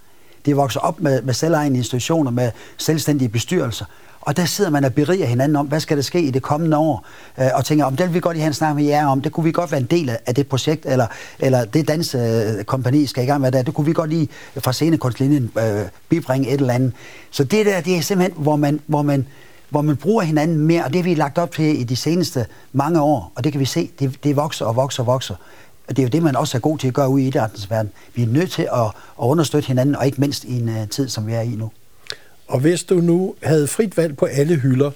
Det 0.45 0.51
er 0.51 0.56
vokset 0.56 0.82
op 0.82 0.99
med, 0.99 1.21
med 1.21 1.34
selvejende 1.34 1.77
institutioner, 1.77 2.32
med 2.32 2.51
selvstændige 2.77 3.29
bestyrelser. 3.29 3.86
Og 4.25 4.38
der 4.38 4.45
sidder 4.45 4.69
man 4.71 4.83
og 4.83 4.93
beriger 4.93 5.25
hinanden 5.25 5.55
om, 5.55 5.67
hvad 5.67 5.79
skal 5.79 5.97
der 5.97 6.03
ske 6.03 6.21
i 6.21 6.31
det 6.31 6.41
kommende 6.41 6.77
år, 6.77 7.05
øh, 7.39 7.47
og 7.53 7.65
tænker, 7.65 7.86
om 7.86 7.95
det 7.95 8.05
vil 8.05 8.13
vi 8.13 8.19
godt 8.19 8.38
i 8.38 8.39
have 8.39 8.53
snak 8.53 8.75
med 8.75 8.83
jer 8.83 9.07
om, 9.07 9.21
det 9.21 9.31
kunne 9.31 9.43
vi 9.43 9.51
godt 9.51 9.71
være 9.71 9.81
en 9.81 9.88
del 9.88 10.17
af 10.25 10.36
det 10.36 10.47
projekt, 10.47 10.86
eller, 10.86 11.07
eller 11.39 11.65
det 11.65 11.88
dansekompani 11.88 13.01
øh, 13.01 13.07
skal 13.07 13.23
i 13.23 13.27
gang 13.27 13.41
med 13.41 13.51
der, 13.51 13.62
det 13.62 13.73
kunne 13.73 13.86
vi 13.86 13.93
godt 13.93 14.09
lige 14.09 14.29
fra 14.57 14.73
scenekunstlinjen 14.73 15.51
øh, 15.57 15.81
bibringe 16.09 16.47
et 16.47 16.62
eller 16.62 16.73
andet. 16.73 16.93
Så 17.31 17.43
det 17.43 17.65
der, 17.65 17.81
det 17.81 17.97
er 17.97 18.01
simpelthen, 18.01 18.43
hvor 18.43 18.55
man, 18.55 18.79
hvor 18.88 19.01
man, 19.01 19.27
hvor 19.69 19.81
man 19.81 19.95
bruger 19.95 20.23
hinanden 20.23 20.57
mere, 20.57 20.83
og 20.83 20.93
det 20.93 20.95
har 20.95 21.03
vi 21.03 21.15
lagt 21.15 21.38
op 21.38 21.51
til 21.51 21.79
i 21.81 21.83
de 21.83 21.95
seneste 21.95 22.45
mange 22.73 23.01
år, 23.01 23.31
og 23.36 23.43
det 23.43 23.51
kan 23.51 23.59
vi 23.59 23.65
se, 23.65 23.89
det, 23.99 24.23
det 24.23 24.36
vokser 24.36 24.65
og 24.65 24.75
vokser 24.75 25.03
og 25.03 25.07
vokser. 25.07 25.36
Og 25.88 25.97
det 25.97 25.99
er 25.99 26.03
jo 26.03 26.09
det, 26.09 26.23
man 26.23 26.36
også 26.36 26.57
er 26.57 26.62
god 26.62 26.77
til 26.77 26.88
at 26.88 26.93
gøre 26.93 27.09
ude 27.09 27.23
i 27.23 27.27
idrættens 27.27 27.69
verden. 27.69 27.91
Vi 28.15 28.23
er 28.23 28.27
nødt 28.27 28.51
til 28.51 28.62
at, 28.62 28.86
at 28.86 28.91
understøtte 29.17 29.67
hinanden, 29.67 29.95
og 29.95 30.05
ikke 30.05 30.21
mindst 30.21 30.43
i 30.43 30.62
en 30.62 30.69
uh, 30.69 30.89
tid, 30.89 31.09
som 31.09 31.27
vi 31.27 31.33
er 31.33 31.41
i 31.41 31.49
nu. 31.49 31.71
Og 32.53 32.59
hvis 32.59 32.83
du 32.83 32.95
nu 32.95 33.35
havde 33.43 33.67
frit 33.67 33.97
valg 33.97 34.17
på 34.17 34.25
alle 34.25 34.55
hylder, 34.55 34.91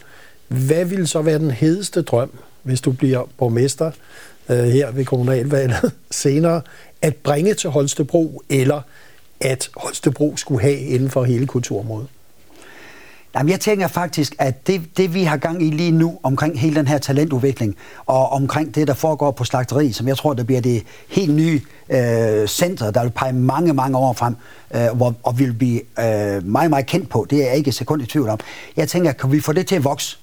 hvad 0.47 0.85
ville 0.85 1.07
så 1.07 1.21
være 1.21 1.39
den 1.39 1.51
hedeste 1.51 2.01
drøm, 2.01 2.31
hvis 2.63 2.81
du 2.81 2.91
bliver 2.91 3.29
borgmester 3.37 3.91
øh, 4.49 4.57
her 4.57 4.91
ved 4.91 5.05
kommunalvalget 5.05 5.91
senere, 6.11 6.61
at 7.01 7.15
bringe 7.15 7.53
til 7.53 7.69
Holstebro, 7.69 8.41
eller 8.49 8.81
at 9.39 9.69
Holstebro 9.75 10.37
skulle 10.37 10.61
have 10.61 10.77
inden 10.77 11.09
for 11.09 11.23
hele 11.23 11.47
kulturområdet? 11.47 12.07
Jamen, 13.37 13.51
jeg 13.51 13.59
tænker 13.59 13.87
faktisk, 13.87 14.35
at 14.39 14.67
det, 14.67 14.97
det, 14.97 15.13
vi 15.13 15.23
har 15.23 15.37
gang 15.37 15.63
i 15.63 15.69
lige 15.69 15.91
nu 15.91 16.19
omkring 16.23 16.59
hele 16.59 16.75
den 16.75 16.87
her 16.87 16.97
talentudvikling, 16.97 17.75
og 18.05 18.29
omkring 18.29 18.75
det, 18.75 18.87
der 18.87 18.93
foregår 18.93 19.31
på 19.31 19.43
slagteri, 19.43 19.91
som 19.91 20.07
jeg 20.07 20.17
tror, 20.17 20.33
der 20.33 20.43
bliver 20.43 20.61
det 20.61 20.83
helt 21.07 21.35
nye 21.35 21.61
øh, 21.89 22.47
center, 22.47 22.91
der 22.91 23.03
vil 23.03 23.09
pege 23.09 23.33
mange, 23.33 23.73
mange 23.73 23.97
år 23.97 24.13
frem, 24.13 24.35
øh, 24.75 24.87
hvor, 24.95 25.15
og 25.23 25.39
vil 25.39 25.53
blive 25.53 25.81
øh, 25.99 26.45
meget, 26.45 26.69
meget 26.69 26.85
kendt 26.85 27.09
på. 27.09 27.27
Det 27.29 27.41
er 27.41 27.47
jeg 27.47 27.57
ikke 27.57 27.67
et 27.67 27.75
sekund 27.75 28.01
i 28.01 28.05
tvivl 28.05 28.29
om. 28.29 28.39
Jeg 28.77 28.89
tænker, 28.89 29.11
kan 29.11 29.31
vi 29.31 29.39
få 29.39 29.53
det 29.53 29.67
til 29.67 29.75
at 29.75 29.83
vokse? 29.83 30.17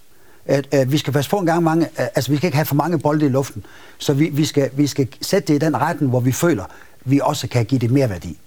At, 0.47 0.67
at 0.71 0.93
vi 0.93 0.99
skal 0.99 1.13
passe 1.13 1.31
på 1.31 1.39
en 1.39 1.47
gang 1.47 1.63
mange, 1.63 1.87
øh, 1.87 2.07
altså 2.15 2.31
vi 2.31 2.37
skal 2.37 2.47
ikke 2.47 2.57
have 2.57 2.67
for 2.67 2.75
mange 2.75 2.99
bolde 2.99 3.27
i 3.27 3.29
luften, 3.29 3.65
så 3.99 4.13
vi, 4.13 4.29
vi, 4.33 4.45
skal, 4.45 4.71
vi 4.73 4.87
skal 4.87 5.09
sætte 5.21 5.53
det 5.53 5.63
i 5.63 5.67
den 5.67 5.77
retning, 5.77 6.11
hvor 6.11 6.21
vi 6.21 6.33
føler, 6.33 6.65
vi 7.05 7.21
også 7.23 7.49
kan 7.49 7.65
give 7.65 7.79
det 7.79 7.91
mere 7.91 8.11
værdi. 8.11 8.39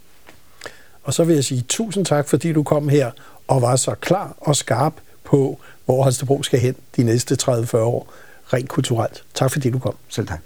Og 1.04 1.14
så 1.14 1.24
vil 1.24 1.36
jeg 1.36 1.44
sige 1.44 1.62
tusind 1.62 2.06
tak, 2.06 2.28
fordi 2.28 2.54
du 2.54 2.64
kom 2.64 2.90
her 2.90 3.12
og 3.48 3.62
var 3.62 3.76
så 3.76 3.96
klar 3.96 4.36
og 4.38 4.56
skarp 4.56 4.94
på, 5.24 5.60
hvor 5.86 6.04
Holstebro 6.04 6.44
skal 6.44 6.60
hen 6.60 6.76
de 6.96 7.04
næste 7.04 7.38
30-40 7.42 7.78
år, 7.78 8.14
rent 8.54 8.70
kulturelt. 8.70 9.24
Tak 9.34 9.52
fordi 9.52 9.70
du 9.70 9.80
kom. 9.80 9.96
Selv 10.10 10.28
tak. 10.28 10.40